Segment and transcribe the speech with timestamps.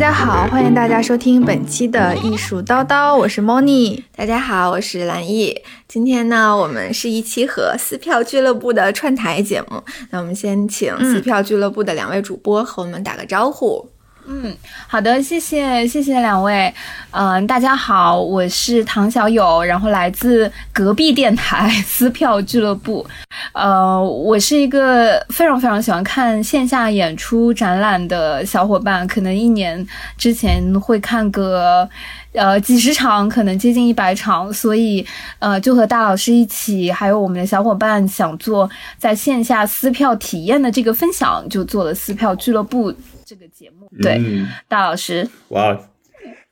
[0.00, 4.02] 家好，欢迎大家收听本期的艺术叨叨，我是 Moni。
[4.16, 5.54] 大家好，我是蓝艺。
[5.86, 9.82] 今天呢，我们是一期和撕票俱乐部的串台节目。
[10.08, 13.86] 那我们先请撕票俱乐部的两位主播和我们打个招呼。
[13.86, 13.90] 嗯，
[14.32, 14.56] 嗯
[14.86, 16.72] 好的，谢谢谢谢两位。
[17.10, 23.04] 嗯，大家好，我是唐小友，然后来自隔壁电台撕票俱乐部。
[23.52, 29.84] 呃，我是一个非常非常喜欢看线下演出展览的小伙伴，可能一年
[30.16, 31.88] 之前会看个
[32.32, 35.04] 呃几十场，可能接近一百场，所以
[35.40, 42.94] 呃就和大老师一起，还有我们的小伙伴想做在线下撕票体验的这个分享，就做了撕票俱乐部。
[43.30, 44.20] 这个节目，对，
[44.66, 45.88] 大老师，哇，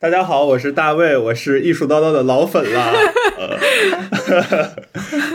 [0.01, 2.93] 大家好，我是大卫，我是艺术叨叨的老粉了。
[3.37, 4.71] 呃，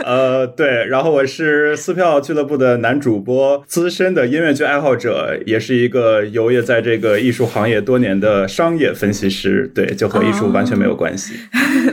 [0.06, 11.34] 呃，对，然后我是撕票俱乐部的男主播，资深的音乐剧爱好者，也是一个游业在这个艺术行业多年的商业分析师，对，就和艺术完全没有关系。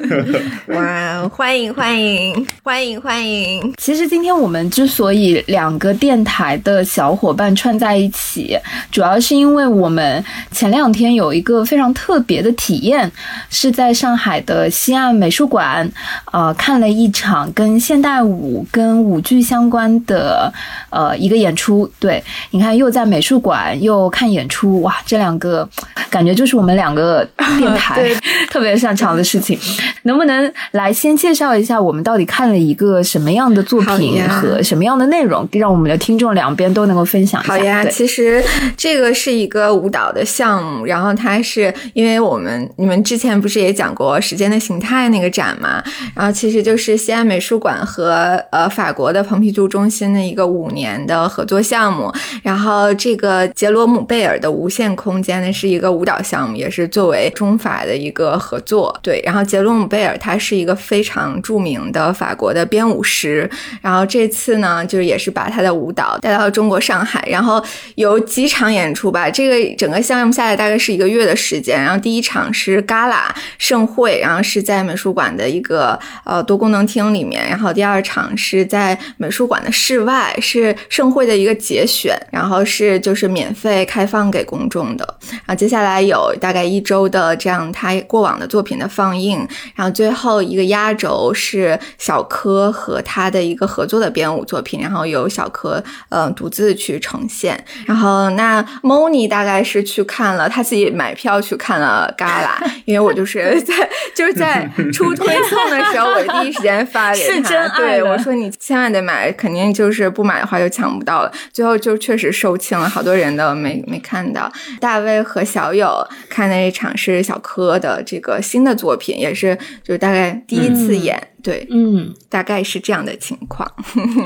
[0.68, 3.74] 哇，欢迎欢迎欢迎欢迎！
[3.76, 8.58] 其实今天我们之所以两个电台的小伙伴串在一起，
[8.90, 13.12] 主要是因为我们前两天有一个非常特别的体验，
[13.50, 15.90] 是在上海的西岸美术馆。
[16.32, 20.54] 呃，看了一场跟现代舞、跟舞剧相关的
[20.92, 21.92] 呃一个演出。
[22.00, 25.68] 对，你看，又在美术馆又看演出，哇，这两个
[26.12, 28.08] 感觉就是我们两个电台
[28.52, 29.58] 特别擅长的事情。
[30.04, 37.54] 能不能来先介绍一下我们到底看了一个什么样的作品和什么样的内容，让我们的听众两边都能够分享一下？
[37.54, 38.44] 好呀，其实
[38.78, 45.84] 这个是一个舞蹈的项目，然后它是因为我们你们之前不是也讲过《时间的形态》那个展嘛？
[46.16, 52.12] 然后其实就是西安美术馆和呃法国的蓬皮杜中心的一个五年的合作项目。
[52.42, 58.98] 然后这个杰罗姆贝尔的无限空间呢是一个舞蹈项目，也是作为中法的一个合作。
[59.04, 63.50] 对，然后杰罗姆贝尔他是一个非常著名的法国的编舞师。
[63.82, 67.62] 然后这次呢，就是也是把他的舞蹈带到中国上海，然后
[67.96, 69.30] 有几场演出吧。
[69.30, 71.82] 这个整个项目下来大概是一个月的时间。
[71.82, 73.26] 然后第一场是 Gala
[73.58, 76.00] 盛会，然后是在美术馆的一个。
[76.24, 85.18] 呃，多功能厅里面，然后第二场是在美术馆的室外，是盛会的一个节选，然后是就是免费开放给公众的。
[85.30, 97.62] 然后接下来有大概一周的这样他过往的作品的放映，然后最后一个压轴是小柯和他的一个合作的编舞作品，然后由小柯嗯独自去呈现。
[97.86, 102.31] 然后那 Moni 大概是去看了，他自己买票去看了 Gala，
[102.86, 103.74] 因为我就是 在
[104.16, 105.82] 就是在出推送的。
[105.92, 114.50] 时候我第一时间发给他，对我说：“你千万得买，肯定就是不买的话就抢不到了。”最后就确实售罄了，好多人都没没看到。
[114.80, 121.22] 大卫和小友看那一场是小柯的这个新的作品，也是就大概第一次演。
[121.44, 123.70] 对，嗯，大概是这样的情况。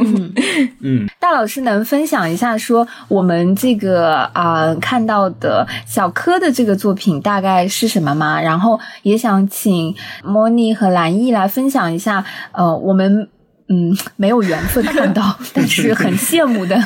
[0.82, 8.42] 嗯，大老师能分享一下，说我们这个啊看到的小柯的这个作品大概是什么吗？
[8.42, 13.28] 然后也想请莫妮和兰艺来分享一下，呃，我们
[13.68, 16.82] 嗯没有缘分看到， 但是很羡慕的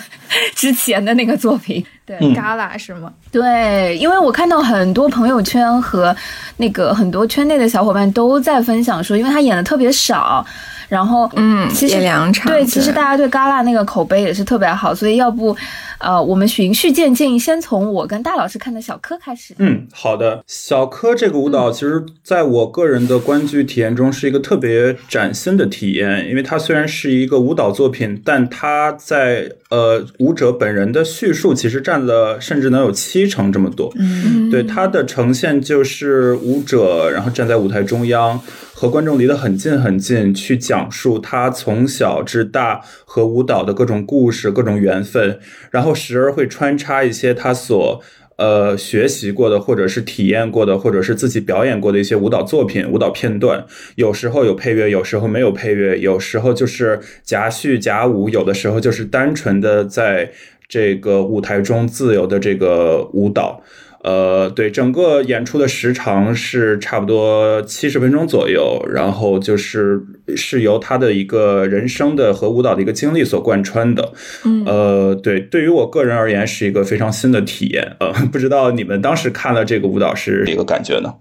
[0.56, 1.86] 之前的那个作品。
[2.06, 3.12] 对，Gala 是吗？
[3.32, 6.16] 对，因为我看到很多朋友圈和
[6.58, 10.46] 那个很多圈内的小伙伴都在分享说，因为他演的特别少，
[10.90, 15.56] 然后嗯，其实两场，对，其实大家对 Gala 那个口碑也是特别好，所以要不。
[16.00, 19.54] 呃，我们循序渐进，先从我跟大老师看的小柯开始。
[19.58, 20.42] 嗯，好的。
[20.48, 33.92] 小柯这个舞蹈，其实在我个人的观剧体验中是一个特别崭新的体验，因为它虽然是一个舞蹈作品，但它在呃舞者本人的叙述其实占了甚至能有七成这么多。
[34.00, 38.40] 嗯，对它的呈现就是舞者，然后站在舞台中央。
[38.80, 45.38] 和观众离得很近很近，去讲述他从小至大和舞蹈的各种故事、各种缘分，
[45.70, 48.02] 然后时而会穿插一些他所
[48.38, 53.66] 呃学习过的，或者是体验过的，或者是自己表演过的一些舞蹈作品、舞蹈片段。
[53.96, 60.32] 有时候有配乐，有时候没有配乐，有时候就是夹叙夹舞，有的时候就是单纯的在
[60.70, 63.62] 这个舞台中自由的这个舞蹈。
[64.02, 70.02] 呃，对，整个演出的时长是差不多七十分钟左右，然后就是
[70.38, 74.14] 是由他的一个人生的和舞蹈的一个经历所贯穿的。
[74.46, 77.98] 嗯，呃，对，对于我个人而言是一个非常新的体验。
[78.00, 81.14] 呃，不知道你们当时看了这个舞蹈是一个感觉呢？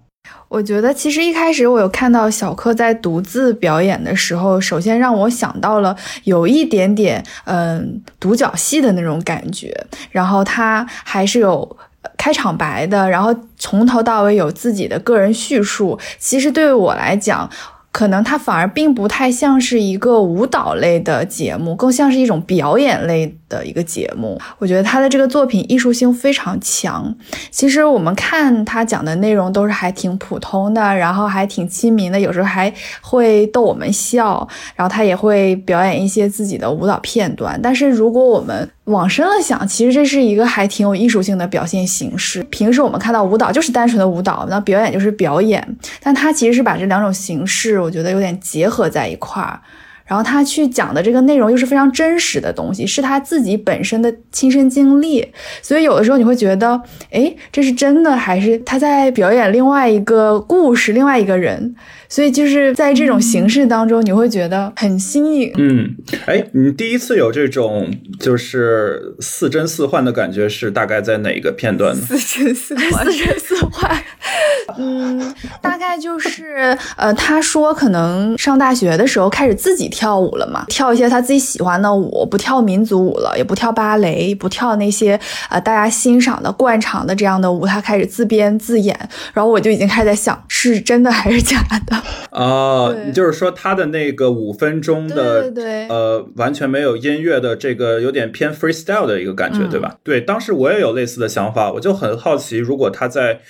[0.49, 9.75] 我觉得其实一开始我有看到小柯在独自表演的时候，首先让我想到了有一点点嗯独角戏的那种感觉，
[10.13, 11.77] 然后他还是有。
[12.19, 15.99] 开场白的，然后从头到尾有自己的个人叙述。
[16.19, 17.49] 其实对于我来讲，
[17.91, 23.38] 可能它反而并不太像是一个舞蹈类的节目，更像是一种表演类。
[23.49, 27.15] 的一个节目，我觉得他的这个作品艺术性非常强。
[27.51, 34.47] 其实我们看他讲的内容都是还挺普通的，然后还挺亲民的，有时候还会逗我们笑。
[34.77, 37.59] 然后他也会表演一些自己的舞蹈片段。
[37.63, 42.43] 但是如果我们往深了想，其实这是一个还挺有艺术性的表现形式。
[42.45, 49.61] 平时我们看到舞蹈就是单纯的舞蹈，那表演就是表演，但他其实是把这两种形式，我觉得有点结合在一块儿。
[50.09, 55.25] 然后他去讲的这个内容又是非常真实的东西，是他自己本身的亲身经历，
[55.63, 61.77] 所以有的时候你会觉得，哎，这是真的还是他在表演另外一个故事，另外一个人？
[62.09, 65.53] 所以就是在这种形式当中，你会觉得很新颖。
[65.57, 65.95] 嗯，
[66.27, 72.03] 哎，你第一次有这种就是似真似幻的感觉是大概在哪一个片段呢？
[72.07, 74.03] 似真似幻，似真似幻。
[74.79, 85.19] 嗯，大概就是呃，他说可能上大学的时候开始自己跳舞了嘛，跳一些他自己喜欢的舞，不跳民族舞了，也不跳芭蕾，不跳那些
[85.49, 88.97] 呃大家欣赏的惯常的这样的舞，他开始自编自演。
[89.33, 91.98] 然后我就已经开始在想，是真的还是假的？
[92.31, 95.53] 啊， 你就是说他的那个五分钟的，
[95.89, 99.97] 呃，完全没有音乐的这个有点偏 freestyle 的一个感觉，对吧？
[100.03, 103.41] 对，当时我也有类似的想法，我就很好奇，如果他在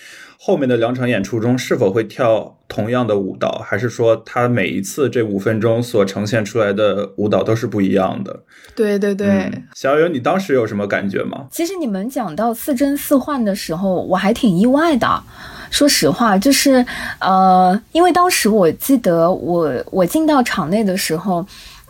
[0.40, 8.44] 后面的两场演出中是否会跳同样的舞蹈，还是说他每一次这五分钟所呈现出来的舞蹈都是不一样的？
[8.76, 11.48] 对对对，小友，你当时有什么感觉吗？
[11.50, 15.22] 其实你们讲到似真似幻的时候，我还挺意外的。
[15.70, 16.84] 说实话，就是，
[17.18, 21.44] 呃，因为当时我记得我我进到场内的时候，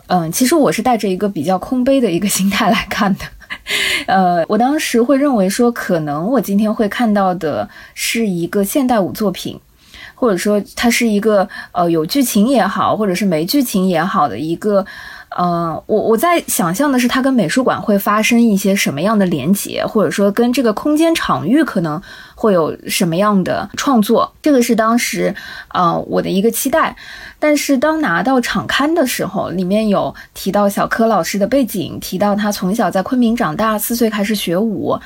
[0.07, 3.25] 嗯，其实我是带着一个比较空杯的一个 心态来看的，
[4.07, 9.59] 呃，我当时会认为说，可能我今天会看到的是一个现代舞作品，
[10.15, 14.85] 或者说它是一个呃有剧情也好，或者是没剧情也好的一个。
[15.37, 22.01] 呃，我我在想象的是，它跟美术馆会发生一些什么样的连接，或者说跟这个空间场域可能
[22.33, 25.33] 会有什么样的创作，这个是当时
[25.69, 26.95] 呃我的一个期待。
[27.41, 34.99] 但是当拿到场刊的时候，里面有提到小柯老师的背景，提到他从小在昆明长大，四岁开始学舞。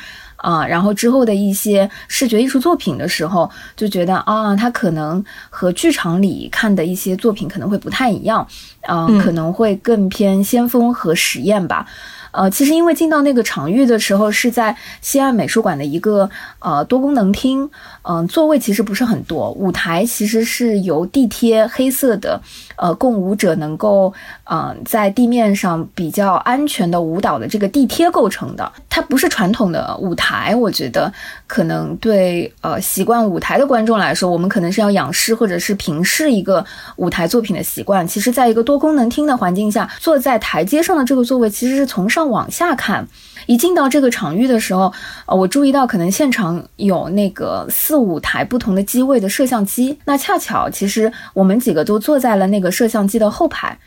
[0.44, 8.46] 啊，然后之后的一些视觉艺术作品的时候，就觉得啊，它可能和剧场里看的一些作品可能会不太一样，
[8.82, 11.88] 啊，可能会更偏先锋和实验吧。
[12.32, 16.28] 呃，其实因为进到那个场域的时候是在西岸美术馆的一个
[16.60, 17.70] 呃多功能厅，
[18.04, 22.42] 嗯，座位其实不是很多，舞台其实是由地贴黑色的，
[22.76, 24.14] 呃，供舞者能够
[24.44, 31.10] 嗯在地面上比较安全的舞蹈的这个地贴构成的，它不是传统的舞台，我觉得
[31.48, 36.66] 可能对呃习惯舞台的观众来说，我们可能是要仰视或者是平视一个
[36.96, 42.24] 舞台作品的习惯，其实在一个多功能厅的环境下，坐在台阶上的这个座位其实是从上。
[42.24, 43.06] 往下看，
[43.46, 44.94] 一进到这个场域的时候，
[45.26, 53.78] 呃，我注意到可能现场有那个四五台不同的机位的摄像机，那恰巧其实我们几个都坐在了那个摄像机的后排。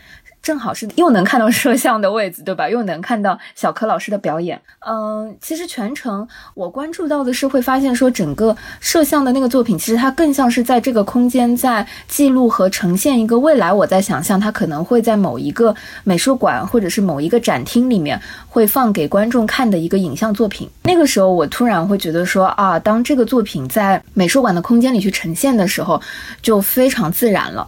[0.46, 2.70] 正好是又能看到摄像的位置，对吧？
[2.70, 4.62] 又能看到小柯老师的表演。
[4.86, 13.72] 嗯，其实全程我关注到的是，会发现说整个摄像的那个作品，其实它更像是在这个空间在记录和呈现一个未来。
[13.72, 15.74] 我在想象，它可能会在某一个
[16.04, 20.70] 美术馆或者是某一个展厅里面会放给观众看的一个影像作品。
[20.84, 26.00] 那个时候，我突然会觉得说啊，当这个作品在美术馆的空间里去呈现的时候，
[26.40, 27.66] 就非常自然了。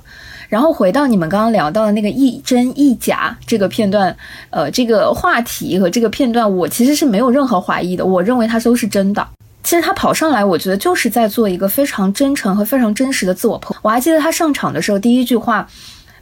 [0.49, 4.17] 然后回到你们刚刚聊到的那个一真一假这个片段，
[4.49, 8.05] 呃，这个话题和这个片段，我其实是没有任何怀疑的。
[8.05, 9.29] 我认为它都是真的。
[9.63, 13.77] 其实他跑上来，我觉得就是在做一个非常真诚和非常真实的自我剖。
[13.83, 15.69] 我还记得他上场的时候第一句话，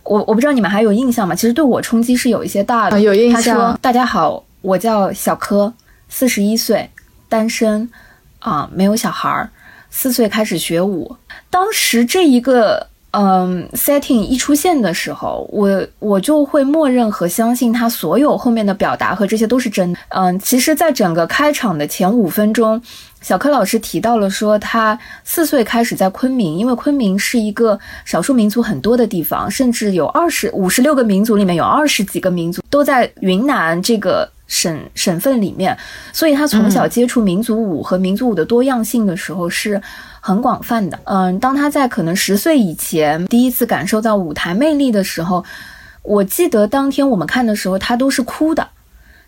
[0.03, 1.33] 我我不知道你们还有印象吗？
[1.33, 3.01] 其实对我冲击是有一些大的。
[3.01, 3.41] 有印象。
[3.41, 5.73] 他说：“大家好，我叫小柯，
[6.09, 6.91] 四十一岁，
[7.29, 7.89] 单身，
[8.41, 9.49] 啊，没有小孩儿，
[9.91, 11.17] 四岁开始学舞。”
[11.49, 12.89] 当时这一个。
[13.19, 19.99] 嗯，setting 一出现的时候，我我就会默认和相信他所有后面的表达和这些都是真的。
[20.11, 22.79] 嗯，其实，在整个开场的前五分钟，
[23.23, 35.75] 小柯老师提到了说，他四岁开始在昆明，因为昆明是一个少数民族很多的地方，甚至有二十五十六个民族里面有二十几个民族都在云南这个省省份里面，
[36.13, 39.81] 所以他从小接触民族舞和民族舞的多样性的时候是。
[40.27, 45.45] 很广泛的，嗯，当他在可能十岁以前第一次感受到舞台魅力的时候，
[46.03, 48.67] 我记得当天我们看的时候，他都是哭的，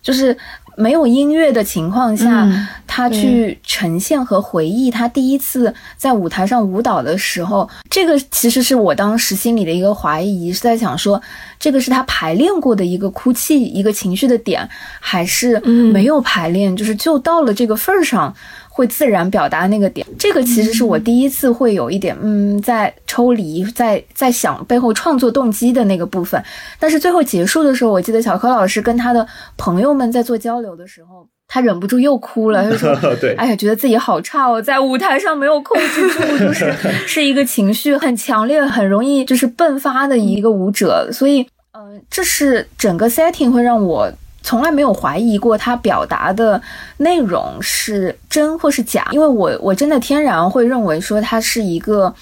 [0.02, 0.37] 就是
[0.76, 2.45] 没有音乐的情况下，
[2.88, 2.99] 他。
[2.99, 11.23] 他去呈现和回忆他第一次在舞台上舞蹈的时候，这个其实是我当时心里的一个怀疑，是在想说，
[11.61, 18.35] 这个是他排练过的一个哭泣、一个情绪的点，还是没有排练，就是就到了这个份儿上。
[18.78, 26.40] 会自然表达那个点，这个其实是我第一次会有一点，嗯，在抽离，在在想背后创作动机的那个部分。
[26.78, 32.70] 但是最后结束的时候，我记得小柯老师跟他的朋友们在做交流的时候，他忍不住又哭了。
[32.70, 32.97] 他说：
[33.37, 36.73] “哎呀，觉得自己好差哦，在舞台上没有控制住，就 是
[37.04, 41.11] 是一个情绪很强烈、很容易就是迸发的一个舞者。
[41.12, 44.08] 所以，嗯，这是整个 setting 会让我。”
[44.49, 46.59] 从来没有怀疑过他表达的
[46.97, 52.14] 内容是真或是假，因为我我真的天然会认为说他是一个，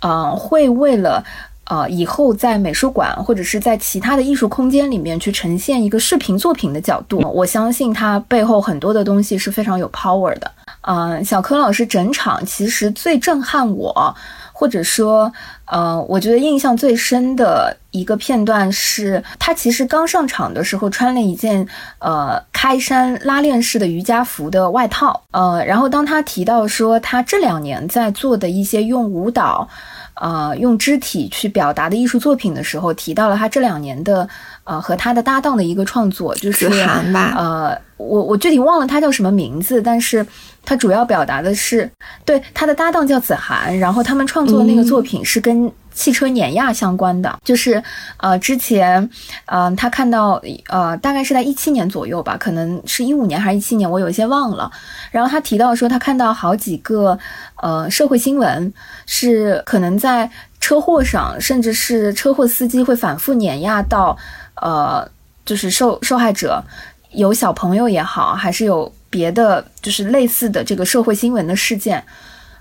[0.00, 1.22] 呃，会为了
[1.64, 10.50] 呃以后在美术馆或者是在其他的艺术空间里面去呈现一个视频作品的角度，我相信他背后很多的东西是非常有 power 的。
[10.86, 14.16] 嗯，小柯老师整场其实最震撼我。
[14.56, 15.32] 或者说，
[15.64, 21.66] 呃，我觉得印象最深的一个片段是，他其实刚上场的时候穿了一件
[21.98, 29.68] 呃开衫拉链式的瑜伽服的外套，呃，然后当他提到说他这两年在做的一些用舞蹈，
[30.14, 34.28] 呃，用肢体去表达的艺术作品的时候，提到了他这两年的
[34.62, 36.68] 呃和他的搭档的一个创作，就是
[37.12, 40.24] 吧，呃，我我具体忘了他叫什么名字，但是。
[40.64, 41.90] 他主要表达的是，
[42.24, 47.82] 对他的搭档叫子涵，然后他们创作的那个作品是跟汽车碾压相关的，就是
[48.16, 49.08] 呃之前，
[49.46, 54.70] 嗯他看到呃大概是在一七年左右吧，可能是一五年还是一七年，我有一些忘了。
[55.10, 57.16] 然后他提到说他看到好几个
[57.56, 58.72] 呃社会新闻，
[59.06, 60.28] 是可能在
[60.60, 64.16] 车祸上，甚至是车祸司机会反复碾压到
[64.60, 65.08] 呃
[65.44, 66.64] 就是受受害者，
[67.12, 68.92] 有小朋友也好，还是有。
[69.14, 72.04] 别的就是类似的这个社会新闻的事件，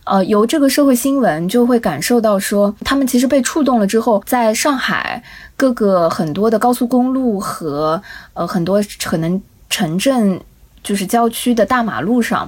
[0.03, 5.23] 呃，由这个社会新闻就会感受到说，他们其实被触动了之后，在上海
[5.57, 7.99] 各个很多的高速公路和
[8.35, 10.39] 呃很多可能城镇
[10.83, 12.47] 就是郊区的大马路上，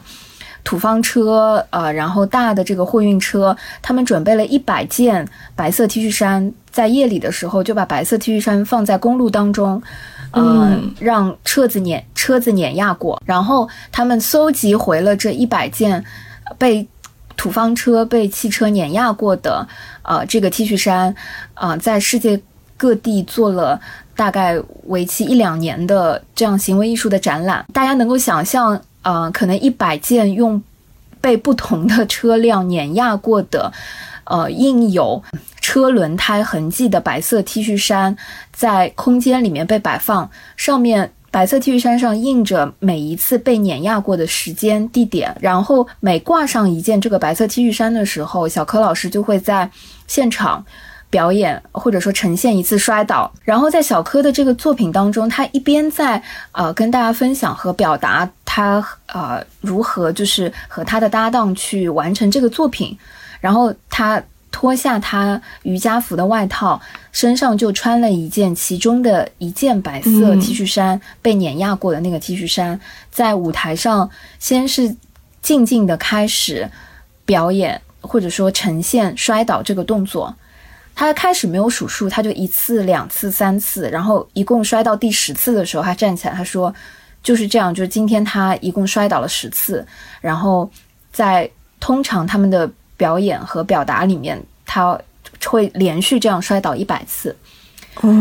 [0.63, 9.81] 土方车呃，然后大的这个货运车，他们准备了一百件白色 T 恤衫，在夜里的时候就把白色 T 恤衫放在公路当中。
[10.33, 16.03] 嗯，让车子碾车子碾压过，然后他们搜集回了这一百件
[16.57, 16.85] 被
[17.37, 19.65] 土方车被汽车碾压过的
[20.03, 21.15] 呃这个 T 恤衫，
[21.53, 22.41] 啊，在世界
[22.75, 23.79] 各地做了
[24.15, 27.65] 大概为期一两年的这样行为艺术的展览。
[27.71, 30.61] 大家能够想象，呃，可能一百件用
[31.21, 33.71] 被不同的车辆碾压过的，
[34.25, 35.23] 呃，印有。
[35.61, 38.15] 车轮胎痕迹的白色 T 恤衫
[38.55, 45.35] 在空间里面被摆放，上面白色 T 恤衫上印着每一次被碾压过的时间、地点。
[45.41, 49.69] 然后每挂上一件这个白色 T 恤衫的时候，小柯老师就会在
[50.07, 50.65] 现场
[51.09, 53.29] 表演，或者说呈现一次摔倒。
[53.43, 62.97] 然后在小柯的这个作品当中，他一边在呃跟大家分享和表达他呃如何就是和他的搭档去完成这个作品，
[63.41, 64.23] 然后他。
[64.55, 66.81] 脱下他瑜伽服的外套，
[67.11, 72.79] 身上就穿了一件其中的一件白色 T 恤衫，被碾压过的那个 T 恤衫，
[73.11, 74.09] 在舞台上
[74.39, 74.95] 先是
[75.41, 76.71] 静静的开始
[77.25, 80.33] 表演，或者说呈现摔倒这个动作。
[80.95, 86.73] 他开始没有数数，他就一次、两次、三次，然后一共摔到第十次的时候，他站起来，他说
[87.21, 89.85] ：“就是这样，就是今天他一共摔倒了十次。”
[90.21, 90.71] 然后
[91.11, 92.71] 在通常他们的。
[92.97, 94.97] 表演和表达里面，他
[95.45, 97.35] 会连续这样摔倒一百次，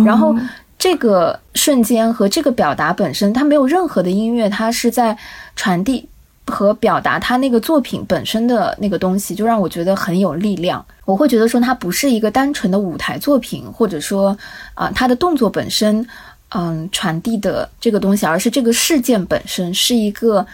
[0.04, 0.34] 然后
[0.78, 5.16] 这个瞬间和这个表达本身，它没有任何的音乐，它是在
[5.56, 6.06] 传递
[6.46, 10.84] 和表达他那个作品本身的那个东西，就让我觉得很有力量。
[11.06, 14.36] 我会觉得说，它不是一个单纯的舞台作品，或者说
[14.74, 16.06] 啊，他的动作本身，
[16.50, 20.46] 嗯，传递的这个东西，而是这个事件本身是一个。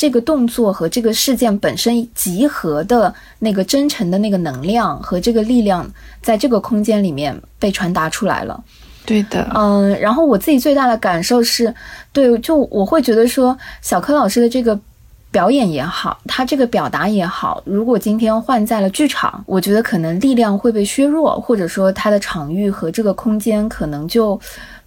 [0.00, 5.86] 这个动作和这个事件本身集合的那个真诚的那个能量和这个力量，
[6.22, 8.64] 在这个空间里面被传达出来了。
[9.04, 11.74] 对的，嗯，然后我自己最大的感受是，
[12.14, 14.80] 对，就我会觉得说，小柯老师的这个
[15.30, 24.40] 表演也好，他这个表达也好，如果今天换在了剧场，我觉得可能力量会被削弱，或者说他的场域和这个空间可能就。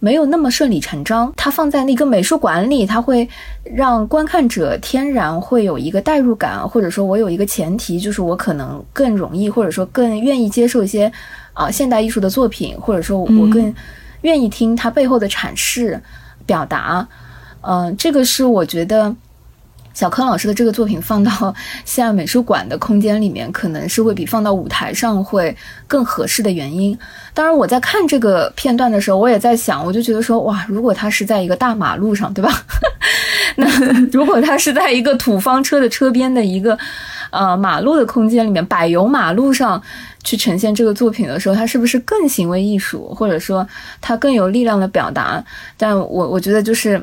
[0.04, 3.26] 没有那么顺理成章，它放在那个美术馆里，它会
[3.62, 11.10] 让观看者天然会有一个代入感，或者说我有一个前提，就是我可能更容易，或者说更愿意接受一些
[11.54, 13.74] 啊现代艺术的作品，或者说我更
[14.20, 15.98] 愿意听它背后的阐释
[16.44, 17.08] 表达。
[17.62, 19.16] 嗯，这个是我觉得
[19.94, 21.54] 小柯老师的这个作品放到
[21.86, 26.98] 西安美术馆的空间里面，可能是会比放到舞台上会更合适的原因。
[27.32, 32.52] 当然，我在看这个片段的时候，我也在想，我就觉得说，哇，如果他是在一个大马路上，对吧？
[33.56, 33.66] 那
[34.10, 36.76] 如果他是在一个土方车的车边的一个
[37.30, 39.80] 呃马路的空间里面，柏油马路上
[40.24, 43.66] 去呈现这个作品的时候，它是不是更行为艺术，或者说
[44.00, 45.44] 它更有力量的表达？
[45.76, 47.00] 但我我觉得就是。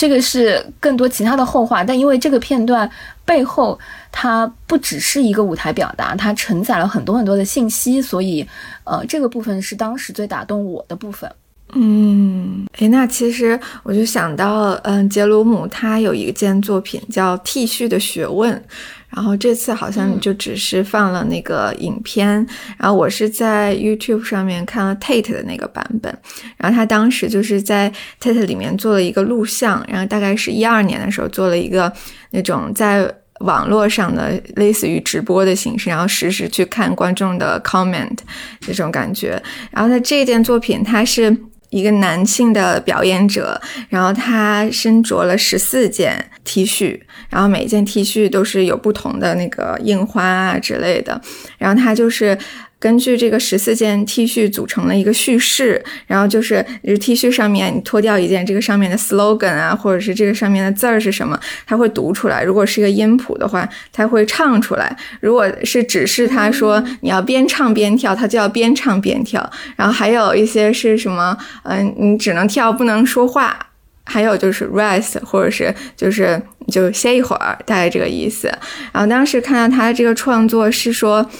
[0.00, 2.90] 这个是更多其他的后话，但因为这个片段
[3.26, 3.78] 背后
[4.10, 8.48] 它不只是一个舞台表达，它承载了很多很多的信息，所以，
[8.84, 11.30] 呃，这个部分是当时最打动我的部分。
[11.74, 18.54] 嗯，诶，那其实我就想到，嗯，杰鲁姆他有一件作品叫《剃须的学问》。
[19.10, 22.28] 然后这次好像就只是放了那个影片，
[22.78, 26.16] 然后我是在 YouTube 上面看了 Tate 的那个版本，
[26.56, 31.92] 然后他当时就是在 Tate 里面做了一个录像，然后大概是一二年的时候做了一个
[32.30, 38.16] 那种在网络上的类似于直播的形式，然后实时去看观众的 comment
[38.60, 39.42] 这种感觉。
[39.72, 41.36] 然后他这件作品，它是。
[41.70, 51.20] 一个男性的表演者，然后他身着了十四件 T 恤，然后每件 T 恤都是有不同的那个印花啊之类的，
[51.58, 52.36] 然后他就是。
[52.80, 56.64] 根据这个十四件 T 恤组成了一个叙事，然后就是
[56.98, 62.42] T 恤上面你脱掉一件，这个上面的 slogan 啊，或者是这个上面的字儿是什么，它会读出来。
[62.42, 64.86] 如果是一个音谱的话，它会唱出来；
[65.20, 69.48] 如果是指示他说你要边唱边跳，他就要边唱边跳。
[69.76, 73.66] 然后还有一些是什么，嗯，你只能跳不能说话。
[74.06, 78.48] 还有就是 rest，或者是就是就歇一会儿，大概这个意思。
[78.90, 81.30] 然后当时看到他的这个创作是说。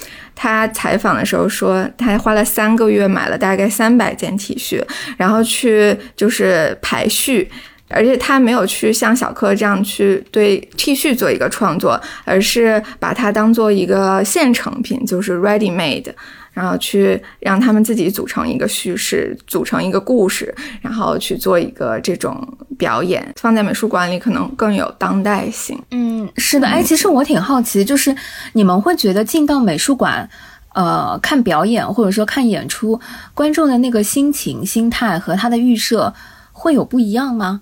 [0.43, 4.83] 他采访的时候说，他花了三个月买了大概三百件 T 恤，
[5.19, 7.51] 然后去就是排序，
[7.91, 16.13] 而且他没有去像小柯这样去对 T 恤做一个创作，而是把它当做一个现成品，就是 ready made。
[16.53, 22.37] 然后去让他们自己组成一个叙事，组成一个故事，然后去做一个这种
[22.77, 25.81] 表演，放在美术馆里可能更有当代性。
[25.93, 28.15] 嗯，是的，哎，其实我挺好奇，就是
[28.53, 30.29] 你们会觉得进到美术馆，
[30.75, 33.01] 呃，看表演或者说看演出，
[33.33, 36.13] 观众的那个心情、心态和他的预设
[36.51, 37.61] 会有不一样吗？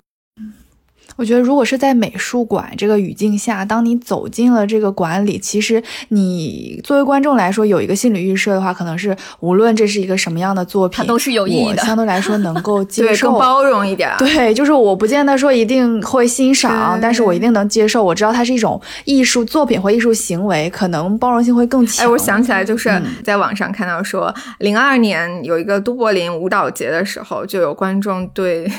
[1.19, 11.83] 我觉得，如果是在美术馆这个语境下，当你走进了这个馆里，其实你作为观众来说，有一个心理预设的话，可能是无论这是一个什么样的作品，它都是有意义的。
[11.83, 14.09] 相对来说，能够 接受、更包容一点。
[14.17, 18.01] 对，就是我不见得说一定会欣赏，但是我一定能接受。
[18.01, 22.05] 我知道它是一种艺术作品或艺术行为，可能包容性会更强。
[22.05, 22.89] 哎，我想起来，就是
[23.25, 28.71] 在网上看到说，零二年有一个都柏林舞蹈节的时候，就有观众对。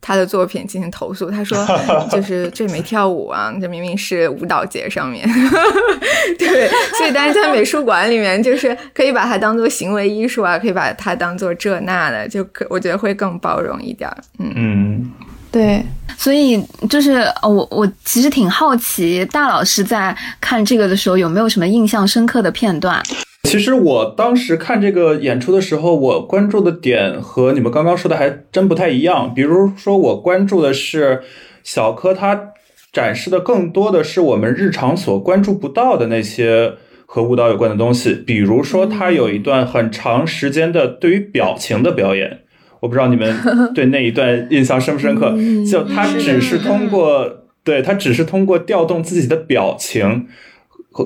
[0.00, 1.58] 他的作品进行投诉，他说
[2.10, 5.28] 就是这没跳舞啊，这明明是舞蹈节上面。
[6.38, 14.08] 对，所以但是在美术馆里面，就是可以把它当做行为艺术啊，可以把它当做这那的，就可我觉得会更包容一点。
[14.38, 15.12] 嗯嗯，
[15.50, 15.84] 对，
[16.16, 23.02] 所以就是我我其实挺好奇，大老师在看这个的时候有没有什么印象深刻的片段？
[23.44, 29.32] 其实我当时看这个演出的时候，我关注的点和你们刚刚说的还真不太一样。
[29.34, 31.22] 比如说，我关注的是
[31.62, 32.52] 小柯，他
[32.92, 36.74] 展示的更多的是我们日常所关注不到的那些
[37.06, 38.12] 和舞蹈有关的东西。
[38.12, 42.40] 比如说，他有一段很长时间的对于表情的表演，
[42.80, 43.34] 我不知道你们
[43.74, 45.34] 对那一段印象深不深刻？
[45.70, 50.26] 就他只是通过，对他只是通过调动自己的表情。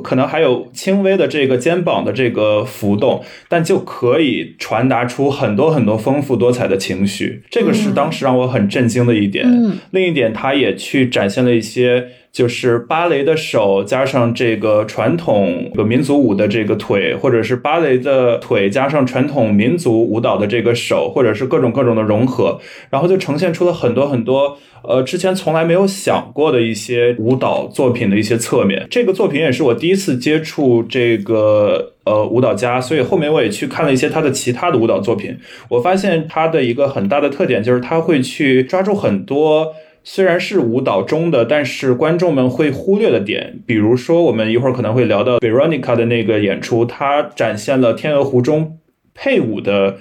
[0.00, 7.42] 可能还有轻微的这个肩膀的这个浮动，但就可以传达出很多很多丰富多彩的情绪。
[7.50, 9.46] 这个是当时让我很震惊的一点。
[9.90, 12.06] 另一点，他也去展现了一些。
[12.32, 28.86] 就是芭蕾的手加上这个传统个民族舞的这个腿，或者是芭蕾的腿加上传统民族舞蹈的这个手，或者是各种各种的融合，然后就呈现出了很多很多呃之前从来没有想过的一些舞蹈作品的一些侧面。
[28.90, 35.36] 这个作品也是我第一次接触这个呃舞蹈家，所以后面我也去看了一些他的其他的舞蹈作品。
[35.68, 39.74] 我发现他的一个很大的特点就是他会去抓住很多。
[40.04, 48.78] 虽然是舞蹈中的，但是观众们会忽略的点，比如说我们一会儿可能会聊到 Veronica 的那个演出，它展现了《天鹅湖》中
[49.14, 49.98] 配舞的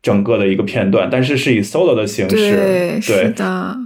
[0.00, 2.36] 整个的一个片段，但是是以 solo 的形式。
[2.36, 3.76] 对，是的，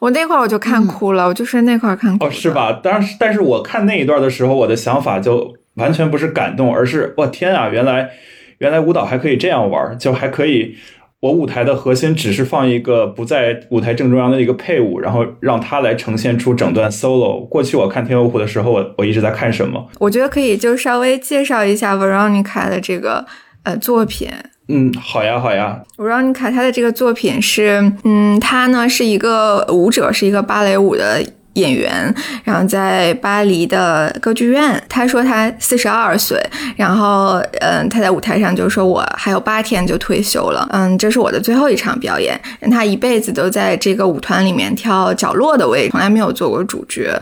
[0.00, 2.26] 我那块我就看哭了，我就是那块看哭。
[2.26, 2.72] 哦，是吧？
[2.82, 8.10] 当时，但是我看那一段的时候，我的想法就完全不是感动，而是我天啊，原来
[8.58, 10.76] 原来舞蹈还可以这样玩，就还可以。
[11.22, 17.46] 我舞台的核心只是放一个不在舞台正中央的一个配舞，然后让它来呈现出整段 solo。
[17.46, 19.88] 过去我看天鹅湖的时候，我我一直在看什么？
[20.00, 23.24] 我觉得可以就稍微介绍一下 Veronica 的这个
[23.62, 24.28] 呃作品。
[24.66, 25.80] 嗯，好呀，好呀。
[25.96, 31.24] Veronica 她的这个作品是，嗯，她呢是一个舞者，是一个芭蕾舞的。
[31.54, 36.40] 演员，然后在巴黎的歌剧院，他说他四十二岁，
[36.76, 42.40] 然后嗯，他在舞台上就说我还有八天就退休了，嗯，这是我的最后一场表演。
[42.70, 47.12] 他一辈子都在这个舞团里面跳角落的位置，从来没有做过主角。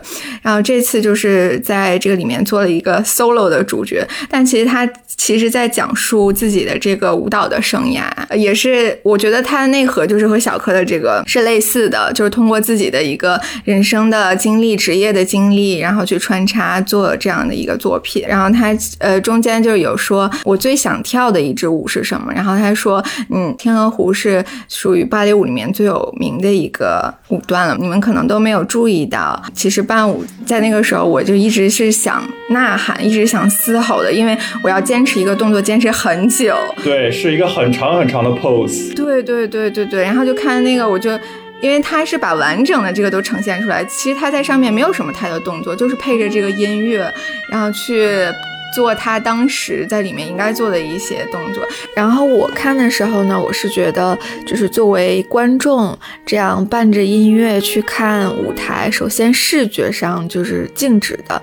[0.41, 14.20] 然后这次就是在这个里面做了一个 solo 的主角，但其实他其实在讲述自己的这个舞蹈的生涯，也是我觉得他的内核就是和小柯的这个是类似的，就是通过自己的一个人生的。
[14.21, 18.23] 呃，经历职业的经历，然后去穿插做这样的一个作品。
[18.27, 22.31] 然后他呃中间就有说，我最想跳的一支舞是什么？
[22.31, 27.75] 然后他说，嗯，天鹅湖是属于芭蕾舞里面最有名的一个舞段了。
[27.79, 36.55] 你们可能都没有注意到，其实伴舞在那个时候，我就一直是想呐喊，一直想嘶吼的，因为我要坚持一个动作，坚持很久。
[36.83, 38.93] 对，是一个很长很长的 pose。
[38.93, 40.03] 对对对对对。
[40.03, 41.09] 然后就看那个，我就。
[41.61, 47.11] 因为他是把完整的这个都呈现出来，其实他在上面没有什么太多动作，就是配着这个音乐，
[47.49, 48.07] 然后去
[48.73, 51.67] 做他当时在里面应该做的一些动作。
[51.95, 61.41] 然后我看的时候呢，我是觉得，就是作为观众这样伴着音乐去看舞台，首先视觉上就是静止的。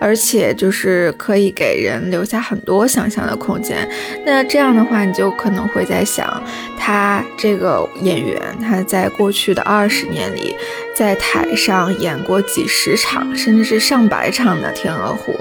[0.00, 3.88] 而且就是可以给人留下很多想象的空间。
[4.26, 6.42] 那这样的话，你就可能会在想，
[6.78, 10.54] 他这个演员他在过去的二十年里，
[10.94, 15.32] 在台上演过几十场，甚至是上百场的《天鹅湖》。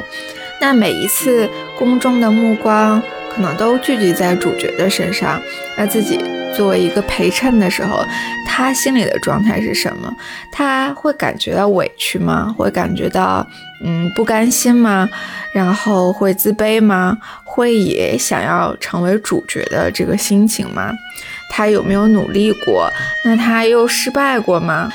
[0.64, 5.38] 那每一次公众的目光可能都聚集在主角的身上，
[5.76, 6.18] 那自己
[6.56, 8.02] 作为一个陪衬的时候，
[8.48, 10.10] 他心里的状态是什么？
[10.54, 12.56] 他会感觉到委屈吗？
[12.58, 13.46] 会感觉到？
[13.84, 15.10] 嗯，不甘心吗？
[15.52, 17.18] 然后会自卑吗？
[17.44, 20.94] 会也想要成为主角的这个心情吗？
[21.50, 22.90] 他有没有努力过？
[23.26, 24.90] 那他又失败过吗？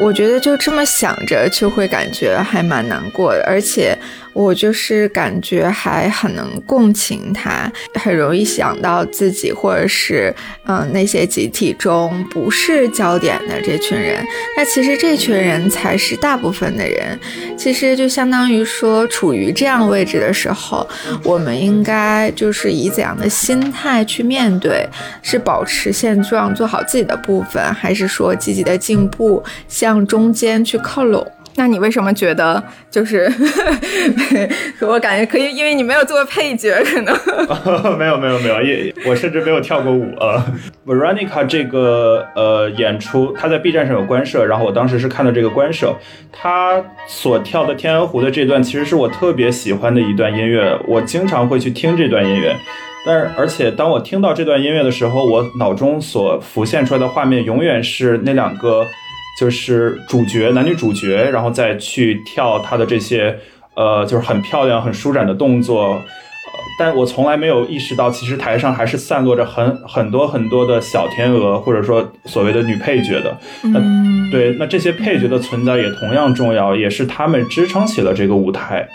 [0.00, 3.96] 我觉得就这么想着，就会感觉还蛮难过的，而且。
[4.34, 10.34] 我就是感觉还很能共情他，很容易想到自己，或者是
[10.66, 14.22] 嗯那些集体中不是焦点的这群人。
[14.56, 17.18] 那其实这群人才是大部分的人。
[17.56, 20.86] 其实就相当于说，处于这样位置的时候，
[21.22, 24.86] 我们应该就是以怎样的心态去面对？
[25.22, 31.24] 是保持现状，做好自己的部分，还是说积极的进步，向中间去靠拢？
[31.56, 33.30] 那你为什么觉得就是？
[34.82, 37.14] 我感觉可以，因为你没有做配角，可能
[37.96, 40.44] 没有没有没有，也我甚至没有跳过舞啊。
[40.84, 45.94] Veronica 这个呃演出，他在 B 站上有官摄，然后我当时是看的这个官摄，
[46.32, 52.56] 他所跳的《天鹅湖》的这段，其实是我特别喜欢的一段音乐，我经常会去听这段音乐。
[53.06, 58.84] 但是而且当我听到这段音乐的时候，我脑中所浮现出来的画面，永远是那两个。
[59.38, 63.36] 就是主角男女主角，然后再去跳他的这些，
[63.74, 66.00] 呃，就是很漂亮、很舒展的动作。
[66.76, 73.36] 但我从来没有意识到，其实台上还是散落着很很多很多的小天鹅，或者说所谓的女配角的。
[73.62, 78.88] 嗯，对，那这些配角的存在也同样重要，也是他们支撑起了这个舞台。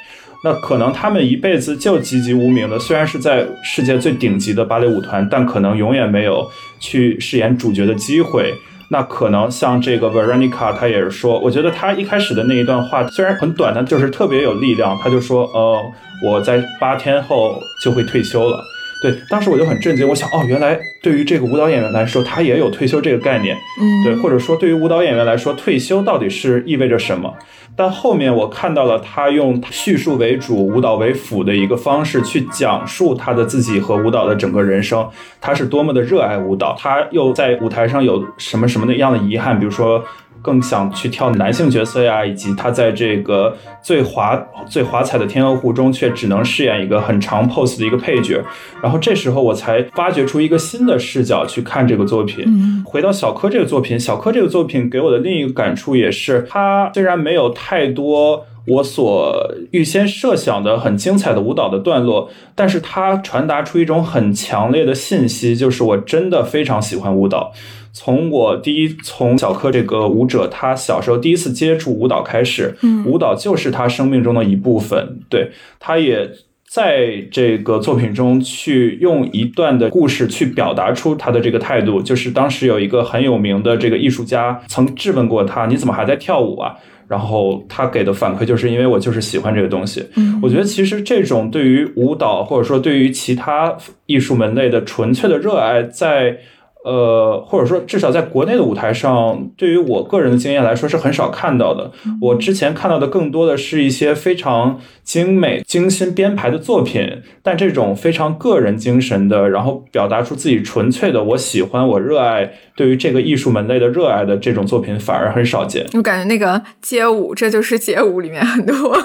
[0.43, 6.49] 那可能他们一辈子就籍籍无名的，虽然是在世界最顶级的芭蕾舞团，但可能永远没有
[6.79, 8.53] 去饰演主角的机会。
[8.91, 14.97] 那可能像这个 Veronica，她也是说，我觉得她一开始的那一段话虽然很短，但就是特别有力量。
[14.97, 15.79] 她就说，呃，
[16.25, 18.63] 我在八天后就会退休了。
[19.01, 23.55] 对，当时我就很震惊，我想，哦，原来对于这个舞蹈演员来说，他也有退休这个概念。
[23.79, 27.33] 嗯，对，或者说对于舞蹈演员来说，退休到底是意味着什么？
[27.77, 35.07] 但后面我看到了他用叙述为主、舞蹈为辅的一个方式去讲述他的自己和舞蹈的整个人生。
[35.39, 40.03] 他是多么的热爱舞蹈，他又在舞台上有什么什么的样的遗憾，比如说。
[40.41, 48.43] 更想去跳男性角色呀，以及他在这个最华最华彩的天鹅湖中，却只能饰演一个很长 pose 的一个配角。
[48.81, 52.45] 然后这时候我才发掘出一个新的视角去看这个作品。
[52.85, 67.51] 回到小柯这个作品，小柯这个作品给我的另一个感触也是，他虽然没有太多我所预先设想的很精彩的舞蹈的段落，但是他传达出一种很强烈的信息，就是我真的非常喜欢舞蹈。
[67.91, 72.75] 从我第一从小柯这个舞者，他小时候第一次接触舞蹈开始，
[73.05, 75.19] 舞蹈就是他生命中的一部分。
[75.29, 75.49] 对，
[75.79, 76.29] 他也
[76.67, 86.75] 在这个作品中去用一段的故事去表达出他的这个态度，就是当时有一个很有名的这个艺术家曾质问过他：“你怎么还在跳舞啊？”
[87.09, 90.05] 然后他给的反馈就是因为我就是喜欢这个东西。
[90.15, 93.75] 嗯，我觉得其实这种对于舞蹈或者说对于其他
[94.05, 96.37] 艺术门类的纯粹的热爱，在。
[96.85, 101.91] 呃，或者说至少在国内的舞台上，对于我个人的经验来说是很少看到的。
[102.21, 115.85] 我之前看到的更多的是一些非常精美、精心编排的作品，但这种非常个人精神的，然后表达出自己纯粹的我喜欢、我热爱对于这个艺术门类的热爱的这种作品，反而很少见。
[115.93, 118.97] 我感觉那个街舞，这就是街舞里面很多。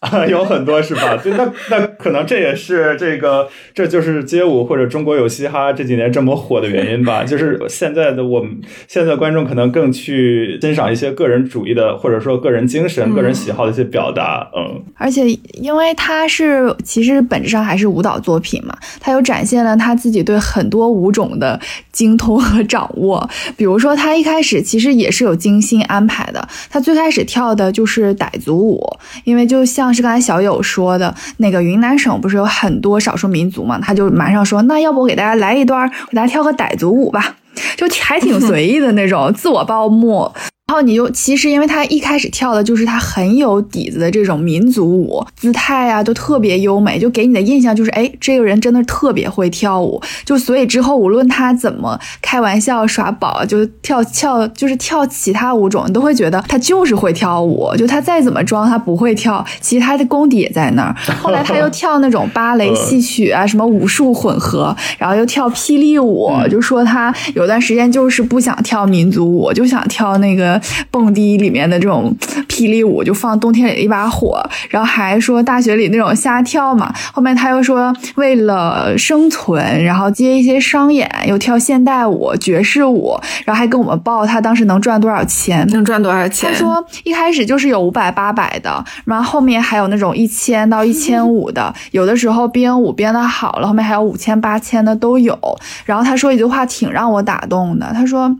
[0.00, 1.14] 啊， 有很多是吧？
[1.22, 7.22] 对那那可能这也是这个，这就是街舞或者中国有嘻哈这几年这么火的原因吧。
[7.28, 14.50] 就是现在的我们，现在观众可能更去欣赏一些个人主义的，或者说个人精神、个人喜好的一些表达。
[14.56, 21.60] 嗯，而且因为它是其实本质上还是舞蹈作品嘛，它又展现了他自己对很多舞种的
[21.92, 23.28] 精通和掌握。
[23.54, 28.82] 比如说，他一开始其实也是有精心安排的，他最开始跳的就是傣族舞，
[29.24, 29.89] 因为就像。
[29.92, 33.78] 是刚才小友说的那个云南省不是有很多少数民族嘛？
[33.78, 37.36] 他就马上说，那要不我给大家来一段，给大家跳个傣族舞吧，
[37.76, 40.32] 就还挺 随意的那种，自我报幕。
[40.70, 50.00] 然后你就其实，因为他一开始跳的就是他很有底子的这种民族舞，姿态啊都特别优美，就给你的印象就是，哎，这个人真的特别会跳舞。
[50.24, 57.74] 就所以之后无论他怎么开玩笑耍宝，就跳跳就是跳其他舞种，你都会觉得他就是会跳舞。
[57.76, 60.94] 就他再怎么装他不会跳，其实他的功底也在那儿。
[61.20, 70.59] 后来他又跳那种芭蕾戏曲啊，什么武术混合，然后又跳霹雳舞，就说他有段时间就是不想跳民族舞，就想跳那个。
[70.90, 72.14] 蹦迪里面的这种
[72.48, 76.92] 霹雳舞，就放冬天里的一把火，然后还说大学里那种瞎跳嘛。
[77.12, 86.50] 后面他又说为了生存，然后接一些商演，又跳现代舞、爵士舞，然后还跟我们报他当时能赚多少钱，能赚多少钱？
[86.50, 95.38] 他说一开始就是有五百、八百的，然后后面还有那种一千到一千五的，有的时候编舞编的好了，后面还有五千、八千的都有。
[95.84, 98.36] 然后他说一句话挺让我打动的，他说。